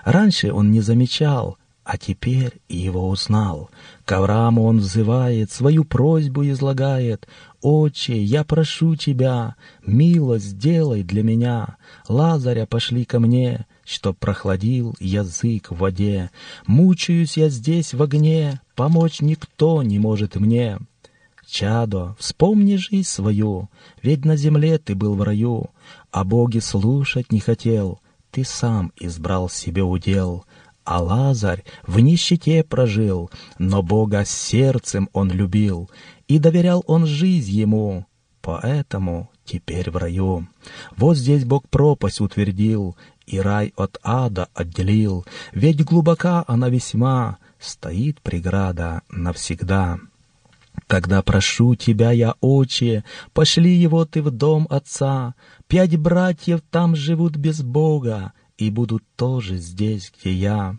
Раньше 0.04 0.52
он 0.52 0.70
не 0.70 0.80
замечал, 0.80 1.58
а 1.84 1.98
теперь 1.98 2.60
его 2.68 3.08
узнал. 3.08 3.70
К 4.04 4.12
Аврааму 4.12 4.64
он 4.64 4.78
взывает, 4.78 5.50
свою 5.50 5.84
просьбу 5.84 6.44
излагает. 6.48 7.26
«Отче, 7.60 8.20
я 8.20 8.42
прошу 8.42 8.96
тебя, 8.96 9.54
милость 9.86 10.46
сделай 10.46 11.02
для 11.04 11.22
меня. 11.22 11.76
Лазаря 12.08 12.66
пошли 12.66 13.04
ко 13.04 13.20
мне, 13.20 13.66
чтоб 13.84 14.18
прохладил 14.18 14.96
язык 14.98 15.70
в 15.70 15.76
воде. 15.76 16.30
Мучаюсь 16.66 17.36
я 17.36 17.48
здесь 17.48 17.94
в 17.94 18.02
огне, 18.02 18.60
помочь 18.74 19.20
никто 19.20 19.82
не 19.82 19.98
может 19.98 20.36
мне». 20.36 20.78
Чадо, 21.52 22.16
вспомни 22.18 22.76
жизнь 22.76 23.06
свою, 23.06 23.68
ведь 24.02 24.24
на 24.24 24.36
земле 24.36 24.78
ты 24.78 24.94
был 24.94 25.16
в 25.16 25.22
раю, 25.22 25.66
а 26.10 26.24
боги 26.24 26.60
слушать 26.60 27.30
не 27.30 27.40
хотел, 27.40 28.00
ты 28.32 28.44
сам 28.44 28.92
избрал 28.98 29.48
себе 29.48 29.82
удел. 29.82 30.44
А 30.84 31.00
Лазарь 31.00 31.64
в 31.86 32.00
нищете 32.00 32.64
прожил, 32.64 33.30
но 33.58 33.82
Бога 33.82 34.24
сердцем 34.24 35.08
он 35.12 35.30
любил, 35.30 35.88
и 36.26 36.40
доверял 36.40 36.82
он 36.88 37.06
жизнь 37.06 37.52
ему, 37.52 38.06
поэтому 38.40 39.30
теперь 39.44 39.92
в 39.92 39.96
раю. 39.96 40.48
Вот 40.96 41.16
здесь 41.16 41.44
Бог 41.44 41.68
пропасть 41.68 42.20
утвердил, 42.20 42.96
и 43.26 43.38
рай 43.38 43.72
от 43.76 43.98
ада 44.02 44.48
отделил, 44.54 45.24
ведь 45.52 45.84
глубока 45.84 46.44
она 46.48 46.68
весьма, 46.68 47.38
стоит 47.60 48.20
преграда 48.20 49.02
навсегда. 49.08 49.98
Тогда 50.92 51.22
прошу 51.22 51.74
тебя 51.74 52.10
я, 52.10 52.34
отче, 52.42 53.02
пошли 53.32 53.72
его 53.74 54.04
ты 54.04 54.20
в 54.20 54.30
дом 54.30 54.66
отца, 54.68 55.34
пять 55.66 55.96
братьев 55.96 56.60
там 56.70 56.94
живут 56.94 57.34
без 57.34 57.62
Бога, 57.62 58.34
и 58.58 58.68
будут 58.68 59.02
тоже 59.16 59.56
здесь, 59.56 60.12
где 60.14 60.34
я. 60.34 60.76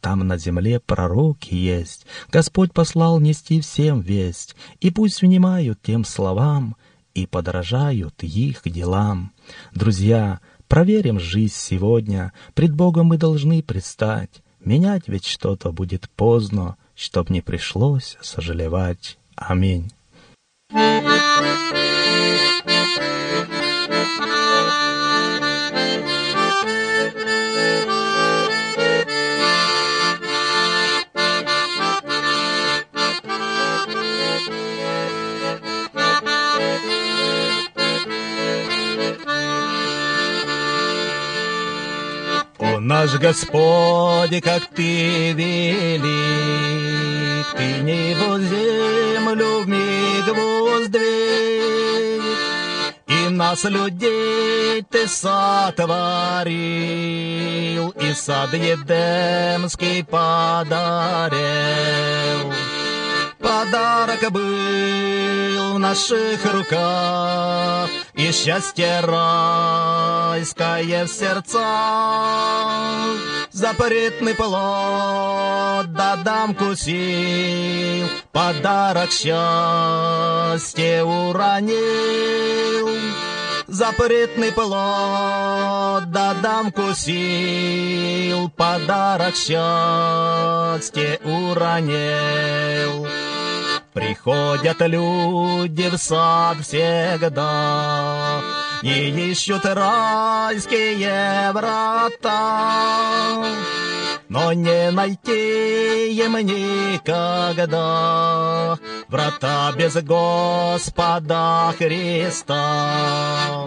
Там 0.00 0.20
на 0.20 0.38
земле 0.38 0.78
пророки 0.78 1.54
есть, 1.54 2.06
Господь 2.30 2.72
послал 2.72 3.18
нести 3.18 3.60
всем 3.60 4.00
весть, 4.00 4.54
и 4.78 4.92
пусть 4.92 5.22
внимают 5.22 5.82
тем 5.82 6.04
словам 6.04 6.76
и 7.14 7.26
подражают 7.26 8.22
их 8.22 8.62
делам. 8.64 9.32
Друзья, 9.74 10.38
проверим 10.68 11.18
жизнь 11.18 11.56
сегодня, 11.56 12.32
пред 12.54 12.76
Богом 12.76 13.06
мы 13.06 13.18
должны 13.18 13.64
предстать, 13.64 14.40
менять 14.64 15.08
ведь 15.08 15.26
что-то 15.26 15.72
будет 15.72 16.08
поздно, 16.10 16.76
чтоб 16.94 17.28
не 17.28 17.40
пришлось 17.40 18.16
сожалевать. 18.20 19.18
Аминь. 19.40 19.90
наш 42.88 43.18
Господь, 43.18 44.40
как 44.42 44.66
Ты 44.74 45.32
велик, 45.32 46.87
Ты 47.56 47.80
небо 47.80 48.38
землю 48.40 49.62
в 49.62 49.68
миг 49.68 50.26
воздвиг, 50.26 51.02
И 53.06 53.28
нас, 53.30 53.64
людей, 53.64 54.82
Ты 54.90 55.08
сотворил, 55.08 56.48
И 57.90 58.12
сад 58.14 58.52
Едемский 58.52 60.04
подарил. 60.04 61.38
Подарок 63.38 64.30
был 64.32 65.74
в 65.74 65.78
наших 65.78 66.44
руках, 66.52 67.88
И 68.14 68.32
счастье 68.32 69.00
райское 69.00 71.06
в 71.06 71.08
сердцах. 71.08 71.60
Запретный 73.52 74.34
плод 74.34 75.92
дадам 75.92 76.54
кусил, 76.54 78.08
Подарок 78.32 79.12
счастье 79.12 81.04
уронил. 81.04 82.88
Запретный 83.68 84.50
плод 84.50 86.10
дадам 86.10 86.72
кусил, 86.72 88.48
Подарок 88.56 89.36
счастье 89.36 91.20
уронил. 91.22 93.06
Приходят 93.92 94.80
люди 94.80 95.90
в 95.90 95.98
сад 95.98 96.58
всегда 96.62 98.40
И 98.80 99.30
ищут 99.30 99.66
райские 99.66 101.52
врата 101.52 103.44
Но 104.28 104.52
не 104.52 104.90
найти 104.90 106.12
им 106.12 106.36
никогда 106.36 107.68
Врата 109.08 109.72
без 109.76 109.94
Господа 110.02 111.72
Христа 111.78 113.66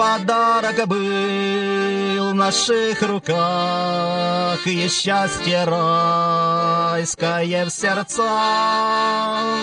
подарок 0.00 0.88
был 0.88 2.30
в 2.30 2.34
наших 2.34 3.02
руках, 3.02 4.66
И 4.66 4.88
счастье 4.88 5.64
райское 5.64 7.66
в 7.66 7.70
сердцах. 7.70 9.58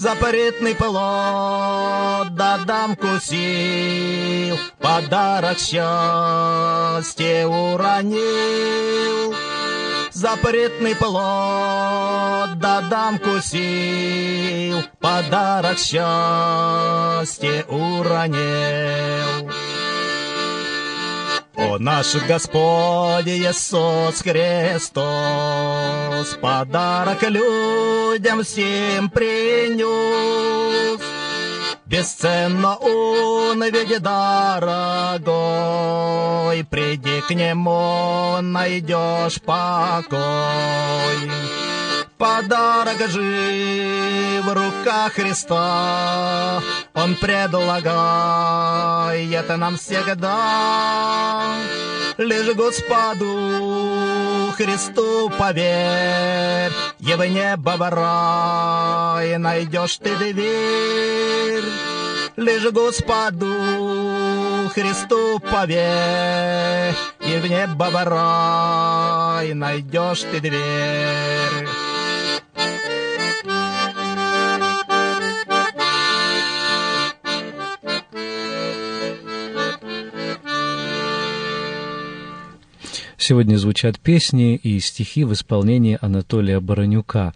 Запретный 0.00 0.74
плод 0.74 2.34
дадам 2.34 2.96
кусил, 2.96 4.56
Подарок 4.78 5.58
счастье 5.58 7.46
уронил. 7.46 9.34
Запретный 10.10 10.96
плод 10.96 12.58
дадам 12.58 13.18
кусил, 13.18 14.82
Подарок 15.00 15.76
счастье 15.78 17.66
уронил. 17.68 19.52
О 21.60 21.78
наш 21.78 22.14
Господь 22.26 23.26
Иисус 23.26 24.22
Христос, 24.22 25.04
Подарок 26.40 27.22
людям 27.22 28.42
всем 28.42 29.10
принес. 29.10 31.00
Бесценно 31.84 32.76
он 32.76 33.62
ведь 33.64 34.02
дорогой, 34.02 35.34
Приди 36.64 37.20
к 37.28 37.30
нему, 37.30 38.38
найдешь 38.40 39.42
покой. 39.42 40.20
Подарок 42.20 43.00
жив 43.08 44.44
в 44.44 44.52
руках 44.52 45.12
Христа, 45.14 46.60
Он 46.92 47.14
предлагает 47.14 48.28
нам 49.56 49.78
всегда. 49.78 51.54
Лишь 52.18 52.54
Господу 52.54 54.52
Христу 54.54 55.30
поверь, 55.38 56.72
И 56.98 57.14
в 57.14 57.24
небо 57.24 57.76
в 57.78 57.90
рай 57.90 59.38
найдешь 59.38 59.96
ты 59.96 60.14
дверь. 60.14 61.64
Лишь 62.36 62.70
Господу 62.70 63.50
Христу 64.74 65.40
поверь, 65.50 66.94
И 67.20 67.38
в 67.38 67.46
небо 67.48 67.88
в 67.90 68.04
рай 68.04 69.54
найдешь 69.54 70.20
ты 70.30 70.40
дверь. 70.40 71.69
Сегодня 83.22 83.58
звучат 83.58 84.00
песни 84.00 84.56
и 84.56 84.80
стихи 84.80 85.24
в 85.24 85.34
исполнении 85.34 85.98
Анатолия 86.00 86.58
Баранюка. 86.58 87.34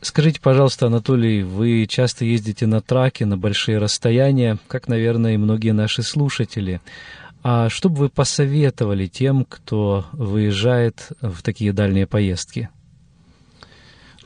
Скажите, 0.00 0.40
пожалуйста, 0.40 0.88
Анатолий, 0.88 1.44
вы 1.44 1.86
часто 1.88 2.24
ездите 2.24 2.66
на 2.66 2.80
траке 2.80 3.24
на 3.24 3.38
большие 3.38 3.78
расстояния, 3.78 4.58
как, 4.66 4.88
наверное, 4.88 5.34
и 5.34 5.36
многие 5.36 5.70
наши 5.70 6.02
слушатели. 6.02 6.80
А 7.44 7.68
что 7.68 7.88
бы 7.88 7.98
вы 7.98 8.08
посоветовали 8.08 9.06
тем, 9.06 9.44
кто 9.48 10.06
выезжает 10.10 11.10
в 11.20 11.40
такие 11.42 11.72
дальние 11.72 12.08
поездки? 12.08 12.68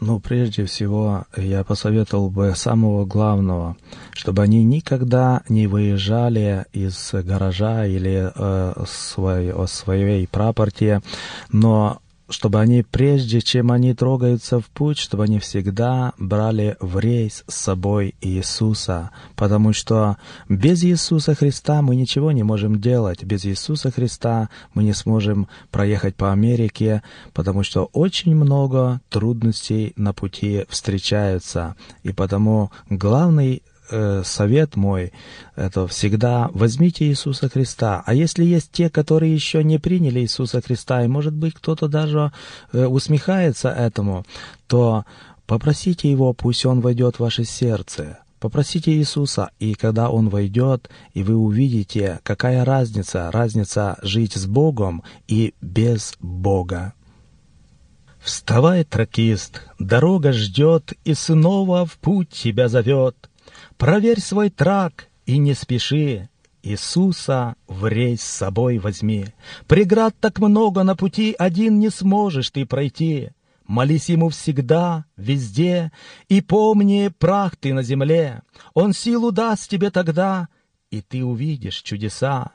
Ну, 0.00 0.20
прежде 0.20 0.64
всего, 0.66 1.24
я 1.36 1.64
посоветовал 1.64 2.28
бы 2.28 2.52
самого 2.54 3.06
главного, 3.06 3.76
чтобы 4.12 4.42
они 4.42 4.62
никогда 4.62 5.42
не 5.48 5.66
выезжали 5.66 6.66
из 6.72 7.12
гаража 7.12 7.86
или 7.86 8.30
э, 8.34 8.84
своей, 8.86 9.52
своей 9.66 10.26
прапорти, 10.26 11.00
но 11.50 12.00
чтобы 12.28 12.60
они, 12.60 12.82
прежде 12.82 13.40
чем 13.40 13.70
они 13.70 13.94
трогаются 13.94 14.60
в 14.60 14.66
путь, 14.66 14.98
чтобы 14.98 15.24
они 15.24 15.38
всегда 15.38 16.12
брали 16.18 16.76
в 16.80 16.98
рейс 16.98 17.44
с 17.46 17.54
собой 17.54 18.14
Иисуса, 18.20 19.10
потому 19.36 19.72
что 19.72 20.16
без 20.48 20.82
Иисуса 20.82 21.34
Христа 21.34 21.82
мы 21.82 21.96
ничего 21.96 22.32
не 22.32 22.42
можем 22.42 22.80
делать, 22.80 23.22
без 23.22 23.44
Иисуса 23.44 23.90
Христа 23.90 24.48
мы 24.74 24.82
не 24.82 24.92
сможем 24.92 25.48
проехать 25.70 26.16
по 26.16 26.32
Америке, 26.32 27.02
потому 27.32 27.62
что 27.62 27.84
очень 27.92 28.34
много 28.34 29.00
трудностей 29.08 29.92
на 29.96 30.12
пути 30.12 30.64
встречаются, 30.68 31.76
и 32.02 32.12
потому 32.12 32.70
главный 32.90 33.62
э, 33.90 34.22
совет 34.24 34.76
мой— 34.76 35.12
это 35.56 35.86
всегда 35.86 36.50
возьмите 36.52 37.06
Иисуса 37.06 37.48
Христа. 37.48 38.02
А 38.06 38.14
если 38.14 38.44
есть 38.44 38.70
те, 38.72 38.90
которые 38.90 39.34
еще 39.34 39.64
не 39.64 39.78
приняли 39.78 40.20
Иисуса 40.20 40.60
Христа, 40.60 41.04
и, 41.04 41.08
может 41.08 41.34
быть, 41.34 41.54
кто-то 41.54 41.88
даже 41.88 42.32
э, 42.72 42.86
усмехается 42.86 43.70
этому, 43.70 44.24
то 44.66 45.04
попросите 45.46 46.10
Его, 46.10 46.32
пусть 46.32 46.66
Он 46.66 46.80
войдет 46.80 47.16
в 47.16 47.20
ваше 47.20 47.44
сердце. 47.44 48.18
Попросите 48.38 48.92
Иисуса, 48.92 49.50
и 49.58 49.74
когда 49.74 50.10
Он 50.10 50.28
войдет, 50.28 50.90
и 51.14 51.22
вы 51.22 51.36
увидите, 51.36 52.20
какая 52.22 52.64
разница, 52.64 53.30
разница 53.30 53.98
жить 54.02 54.34
с 54.34 54.46
Богом 54.46 55.02
и 55.26 55.54
без 55.60 56.14
Бога. 56.20 56.92
Вставай, 58.20 58.82
тракист, 58.84 59.62
дорога 59.78 60.32
ждет, 60.32 60.94
и 61.04 61.14
снова 61.14 61.86
в 61.86 61.96
путь 61.98 62.30
тебя 62.30 62.68
зовет. 62.68 63.30
Проверь 63.78 64.20
свой 64.20 64.50
трак 64.50 65.08
и 65.26 65.38
не 65.38 65.54
спеши, 65.54 66.30
Иисуса 66.62 67.56
в 67.68 67.86
рейс 67.86 68.22
с 68.22 68.36
собой 68.38 68.78
возьми. 68.78 69.26
Преград 69.66 70.16
так 70.18 70.38
много 70.38 70.82
на 70.82 70.96
пути, 70.96 71.34
один 71.38 71.78
не 71.78 71.90
сможешь 71.90 72.50
ты 72.50 72.64
пройти. 72.64 73.30
Молись 73.66 74.08
Ему 74.08 74.30
всегда, 74.30 75.04
везде, 75.16 75.92
и 76.28 76.40
помни, 76.40 77.10
прах 77.18 77.56
ты 77.56 77.74
на 77.74 77.82
земле. 77.82 78.42
Он 78.74 78.92
силу 78.92 79.30
даст 79.30 79.68
тебе 79.68 79.90
тогда, 79.90 80.48
и 80.90 81.02
ты 81.02 81.24
увидишь 81.24 81.82
чудеса. 81.82 82.52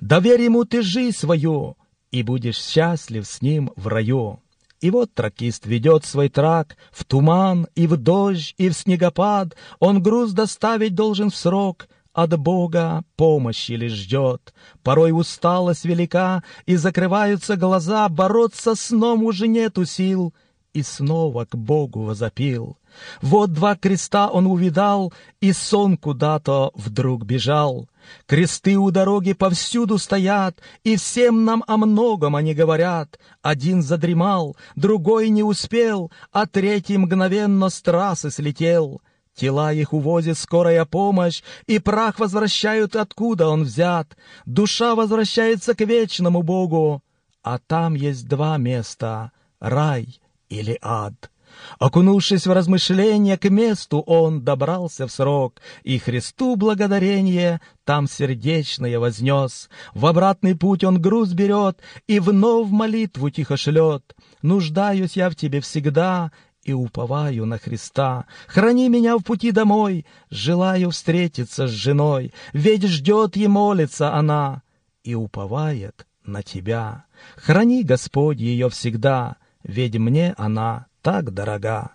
Доверь 0.00 0.42
Ему 0.42 0.64
ты 0.64 0.82
жизнь 0.82 1.16
свою, 1.16 1.76
и 2.10 2.22
будешь 2.22 2.58
счастлив 2.58 3.26
с 3.26 3.40
Ним 3.42 3.70
в 3.76 3.86
раю. 3.86 4.40
И 4.80 4.90
вот 4.90 5.12
тракист 5.14 5.66
ведет 5.66 6.04
свой 6.04 6.30
трак 6.30 6.76
в 6.90 7.04
туман 7.04 7.66
и 7.74 7.86
в 7.86 7.96
дождь 7.96 8.54
и 8.56 8.70
в 8.70 8.72
снегопад. 8.72 9.54
Он 9.78 10.02
груз 10.02 10.32
доставить 10.32 10.94
должен 10.94 11.30
в 11.30 11.36
срок, 11.36 11.86
от 12.12 12.36
Бога 12.38 13.04
помощи 13.16 13.72
лишь 13.72 13.92
ждет. 13.92 14.52
Порой 14.82 15.12
усталость 15.12 15.84
велика, 15.84 16.42
и 16.66 16.76
закрываются 16.76 17.56
глаза, 17.56 18.08
бороться 18.08 18.74
сном 18.74 19.22
уже 19.22 19.46
нету 19.48 19.84
сил. 19.84 20.34
И 20.72 20.82
снова 20.82 21.44
к 21.44 21.54
Богу 21.56 22.02
возопил. 22.02 22.79
Вот 23.22 23.52
два 23.52 23.76
креста 23.76 24.28
он 24.28 24.46
увидал, 24.46 25.12
и 25.40 25.52
сон 25.52 25.96
куда-то 25.96 26.70
вдруг 26.74 27.24
бежал. 27.24 27.88
Кресты 28.26 28.76
у 28.76 28.90
дороги 28.90 29.32
повсюду 29.32 29.98
стоят, 29.98 30.58
и 30.84 30.96
всем 30.96 31.44
нам 31.44 31.62
о 31.66 31.76
многом 31.76 32.36
они 32.36 32.54
говорят. 32.54 33.18
Один 33.42 33.82
задремал, 33.82 34.56
другой 34.76 35.28
не 35.28 35.42
успел, 35.42 36.10
а 36.32 36.46
третий 36.46 36.98
мгновенно 36.98 37.68
с 37.68 37.80
трассы 37.80 38.30
слетел. 38.30 39.00
Тела 39.34 39.72
их 39.72 39.92
увозит 39.92 40.36
скорая 40.38 40.84
помощь, 40.84 41.42
и 41.66 41.78
прах 41.78 42.18
возвращают, 42.18 42.96
откуда 42.96 43.48
он 43.48 43.62
взят. 43.62 44.16
Душа 44.44 44.94
возвращается 44.94 45.74
к 45.74 45.80
вечному 45.80 46.42
Богу, 46.42 47.02
а 47.42 47.58
там 47.58 47.94
есть 47.94 48.28
два 48.28 48.58
места— 48.58 49.32
рай 49.60 50.20
или 50.48 50.78
ад. 50.82 51.30
Окунувшись 51.78 52.46
в 52.46 52.52
размышления, 52.52 53.36
к 53.36 53.48
месту 53.48 54.00
он 54.00 54.42
добрался 54.42 55.06
в 55.06 55.12
срок, 55.12 55.60
и 55.82 55.98
Христу 55.98 56.56
благодарение 56.56 57.60
там 57.84 58.06
сердечное 58.06 58.98
вознес. 58.98 59.68
В 59.94 60.06
обратный 60.06 60.56
путь 60.56 60.84
он 60.84 61.00
груз 61.00 61.32
берет 61.32 61.78
и 62.06 62.20
вновь 62.20 62.70
молитву 62.70 63.30
тихо 63.30 63.56
шлет. 63.56 64.14
«Нуждаюсь 64.42 65.16
я 65.16 65.28
в 65.28 65.36
тебе 65.36 65.60
всегда, 65.60 66.30
и 66.62 66.72
уповаю 66.72 67.46
на 67.46 67.58
Христа. 67.58 68.26
Храни 68.46 68.88
меня 68.88 69.16
в 69.16 69.22
пути 69.22 69.50
домой, 69.50 70.06
желаю 70.30 70.90
встретиться 70.90 71.66
с 71.66 71.70
женой, 71.70 72.32
ведь 72.52 72.84
ждет 72.86 73.36
и 73.36 73.46
молится 73.46 74.14
она, 74.14 74.62
и 75.02 75.14
уповает 75.14 76.06
на 76.24 76.42
тебя. 76.42 77.04
Храни, 77.36 77.82
Господь, 77.82 78.38
ее 78.38 78.68
всегда, 78.68 79.36
ведь 79.62 79.96
мне 79.96 80.34
она 80.36 80.86
так 81.02 81.30
дорога. 81.30 81.90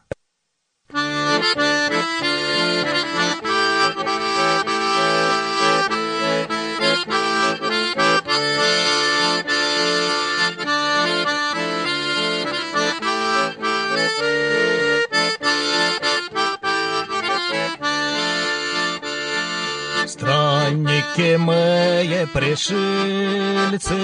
Мы 21.18 22.28
пришельцы, 22.34 23.95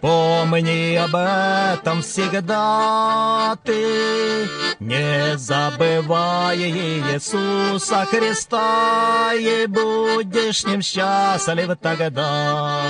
Помни 0.00 0.94
об 0.94 1.16
этом 1.16 2.02
всегда 2.02 3.56
ты, 3.64 4.48
Не 4.78 5.36
забывай 5.36 6.58
Иисуса 6.58 8.06
Христа, 8.08 9.32
И 9.34 9.66
будешь 9.66 10.64
Ним 10.64 10.82
счастлив 10.82 11.76
тогда. 11.80 12.80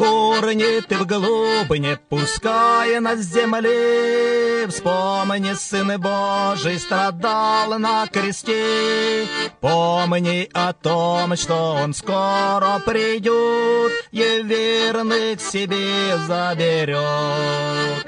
Корни 0.00 0.80
ты 0.80 0.96
вглубь 0.96 1.78
не 1.78 1.94
пускай 2.08 2.98
на 3.00 3.16
земле, 3.16 4.66
Вспомни, 4.66 5.52
Сын 5.52 6.00
Божий 6.00 6.78
страдал 6.78 7.78
на 7.78 8.06
кресте, 8.06 9.26
Помни 9.60 10.48
о 10.54 10.72
том, 10.72 11.36
что 11.36 11.74
Он 11.82 11.92
скоро 11.92 12.80
придет 12.86 13.92
И 14.10 14.40
верных 14.42 15.38
себе 15.38 16.16
заберет. 16.26 18.06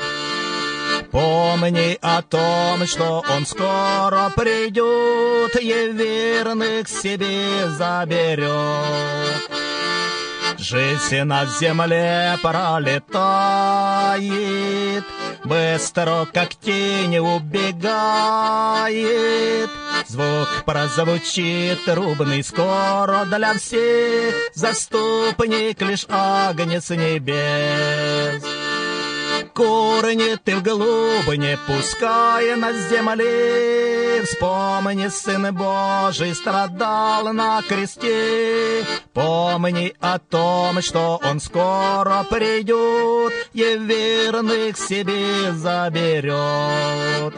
Помни 1.10 1.98
о 2.00 2.22
том, 2.22 2.86
что 2.86 3.22
Он 3.28 3.44
скоро 3.44 4.32
придет 4.34 5.54
И 5.60 5.92
верных 5.92 6.88
себе 6.88 7.68
заберет. 7.68 9.50
Жизнь 10.62 11.22
на 11.24 11.44
земле 11.44 12.38
пролетает, 12.40 13.02
Быстро, 15.42 16.28
как 16.32 16.54
тень, 16.54 17.18
убегает. 17.18 18.08
Звук 20.06 20.62
прозвучит 20.64 21.84
трубный 21.84 22.44
скоро 22.44 23.24
для 23.24 23.54
всех, 23.54 24.36
Заступник 24.54 25.82
лишь 25.82 26.06
агнец 26.08 26.90
небес. 26.90 28.44
Корни 29.54 30.36
ты 30.44 30.56
вглубь 30.56 31.36
не 31.36 31.58
пускай 31.66 32.56
на 32.56 32.72
земле. 32.72 34.22
Вспомни, 34.24 35.08
Сын 35.08 35.54
Божий 35.54 36.34
страдал 36.34 37.32
на 37.32 37.60
кресте. 37.62 38.84
Помни 39.12 39.94
о 40.00 40.18
том, 40.18 40.80
что 40.80 41.20
Он 41.22 41.38
скоро 41.38 42.24
придет 42.30 43.32
и 43.52 43.76
верных 43.76 44.78
себе 44.78 45.52
заберет. 45.52 47.34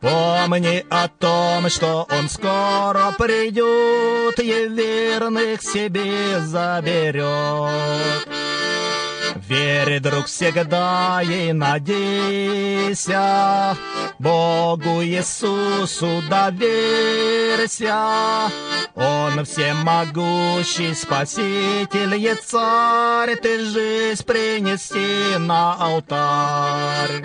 Помни 0.00 0.84
о 0.88 1.08
том, 1.08 1.68
что 1.68 2.06
Он 2.10 2.28
скоро 2.28 3.12
придет 3.18 4.38
и 4.38 4.68
верных 4.68 5.62
себе 5.62 6.40
заберет. 6.40 8.28
Вере, 9.52 10.00
друг, 10.00 10.26
всегда 10.28 11.20
и 11.22 11.52
надейся, 11.52 13.06
Богу 14.18 15.04
Иисусу 15.04 16.22
доверься. 16.30 17.94
Он 18.94 19.44
всемогущий 19.44 20.94
Спаситель 20.94 22.14
и 22.14 22.34
Царь, 22.34 23.36
Ты 23.36 23.62
жизнь 23.62 24.24
принеси 24.24 25.36
на 25.36 25.74
алтарь. 25.74 27.22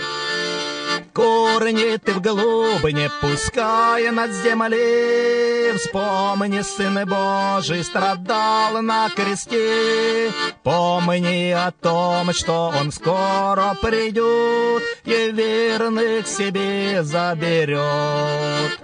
Корни 1.17 1.97
ты 1.97 2.13
в 2.13 2.21
глубине 2.21 3.09
пускай 3.21 4.11
над 4.11 4.29
земли. 4.33 5.73
Вспомни, 5.75 6.61
Сын 6.61 7.09
Божий 7.09 7.83
страдал 7.83 8.83
на 8.83 9.09
кресте. 9.09 10.31
Помни 10.61 11.49
о 11.53 11.71
том, 11.71 12.31
что 12.33 12.71
Он 12.79 12.91
скоро 12.91 13.75
придет 13.81 14.83
и 15.05 15.31
верных 15.31 16.27
себе 16.27 17.01
заберет. 17.01 18.79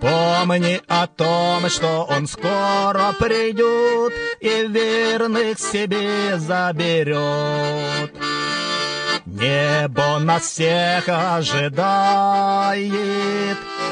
Помни 0.00 0.80
о 0.88 1.06
том, 1.06 1.68
что 1.68 2.08
Он 2.08 2.26
скоро 2.26 3.14
придет 3.18 4.14
и 4.40 4.66
верных 4.66 5.58
себе 5.58 6.38
заберет. 6.38 8.10
Небо 9.40 10.18
нас 10.18 10.42
всех 10.42 11.08
ожидает, 11.08 12.86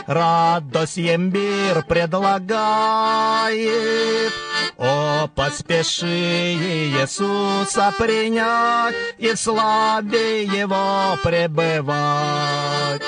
радость 0.07 0.99
им 0.99 1.33
мир 1.33 1.83
предлагает. 1.89 3.59
О, 4.77 5.27
поспеши 5.35 6.07
Иисуса 6.07 7.95
принять 7.97 8.95
и 9.17 9.33
в 9.33 9.39
славе 9.39 10.45
Его 10.45 11.17
пребывать. 11.23 13.01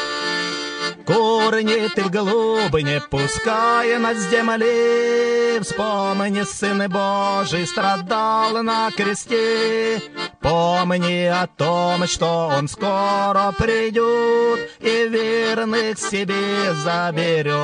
Корни 1.11 1.89
ты 1.89 2.05
в 2.05 2.11
глубине, 2.11 3.03
пускай 3.11 3.99
над 3.99 4.17
земли. 4.17 5.59
Вспомни, 5.61 6.45
Сын 6.45 6.89
Божий 6.89 7.67
страдал 7.67 8.63
на 8.63 8.93
кресте. 8.93 10.01
Помни 10.41 11.25
о 11.25 11.49
том, 11.49 12.07
что 12.07 12.53
Он 12.57 12.69
скоро 12.69 13.53
придет 13.59 14.71
и 14.79 15.09
верных 15.09 15.99
себе 15.99 16.75
заберет. 16.75 17.57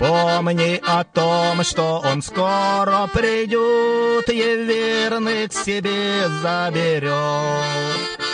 Помни 0.00 0.80
о 0.84 1.04
том, 1.04 1.62
что 1.62 2.02
Он 2.04 2.20
скоро 2.20 3.08
придет 3.12 4.28
и 4.28 4.56
верных 4.66 5.52
себе 5.52 6.28
заберет. 6.42 8.28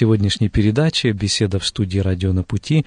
Сегодняшней 0.00 0.48
передаче 0.48 1.12
«Беседа 1.12 1.58
в 1.58 1.66
студии 1.66 1.98
«Радио 1.98 2.32
на 2.32 2.42
пути» 2.42 2.86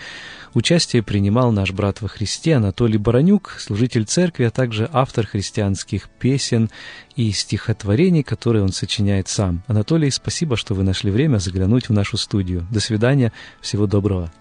участие 0.56 1.04
принимал 1.04 1.52
наш 1.52 1.72
брат 1.72 2.02
во 2.02 2.08
Христе 2.08 2.56
Анатолий 2.56 2.98
Баранюк, 2.98 3.58
служитель 3.60 4.06
церкви, 4.06 4.46
а 4.46 4.50
также 4.50 4.90
автор 4.92 5.28
христианских 5.28 6.10
песен 6.10 6.72
и 7.16 7.32
стихотворений, 7.32 8.24
которые 8.24 8.64
он 8.64 8.72
сочиняет 8.72 9.28
сам. 9.28 9.62
Анатолий, 9.68 10.10
спасибо, 10.10 10.58
что 10.58 10.74
вы 10.74 10.82
нашли 10.82 11.12
время 11.12 11.38
заглянуть 11.38 11.88
в 11.88 11.94
нашу 11.94 12.18
студию. 12.18 12.66
До 12.72 12.80
свидания, 12.80 13.32
всего 13.62 13.86
доброго. 13.86 14.32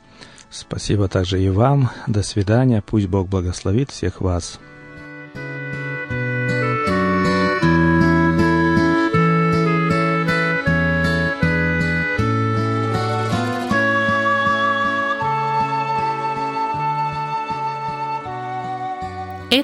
Спасибо 0.48 1.08
также 1.08 1.42
и 1.42 1.50
вам. 1.50 1.90
До 2.06 2.22
свидания. 2.22 2.82
Пусть 2.86 3.06
Бог 3.06 3.28
благословит 3.28 3.90
всех 3.90 4.22
вас. 4.22 4.58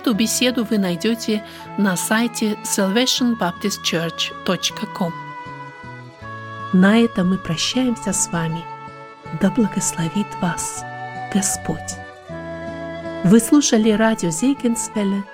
Эту 0.09 0.17
беседу 0.17 0.65
вы 0.65 0.79
найдете 0.79 1.45
на 1.77 1.95
сайте 1.95 2.57
salvationbaptistchurch.com. 2.65 5.13
На 6.73 6.97
этом 6.97 7.29
мы 7.29 7.37
прощаемся 7.37 8.15
с 8.15 8.33
вами. 8.33 8.65
Да 9.43 9.51
благословит 9.51 10.27
вас 10.41 10.83
Господь. 11.35 11.99
Вы 13.25 13.39
слушали 13.39 13.91
радио 13.91 14.31
Зейгенсвелле 14.31 15.25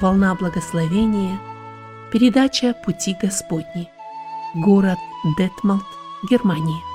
«Волна 0.00 0.34
благословения», 0.34 1.38
передача 2.10 2.74
«Пути 2.84 3.16
Господни», 3.22 3.88
город 4.56 4.98
Детмалт, 5.38 5.86
Германия. 6.28 6.87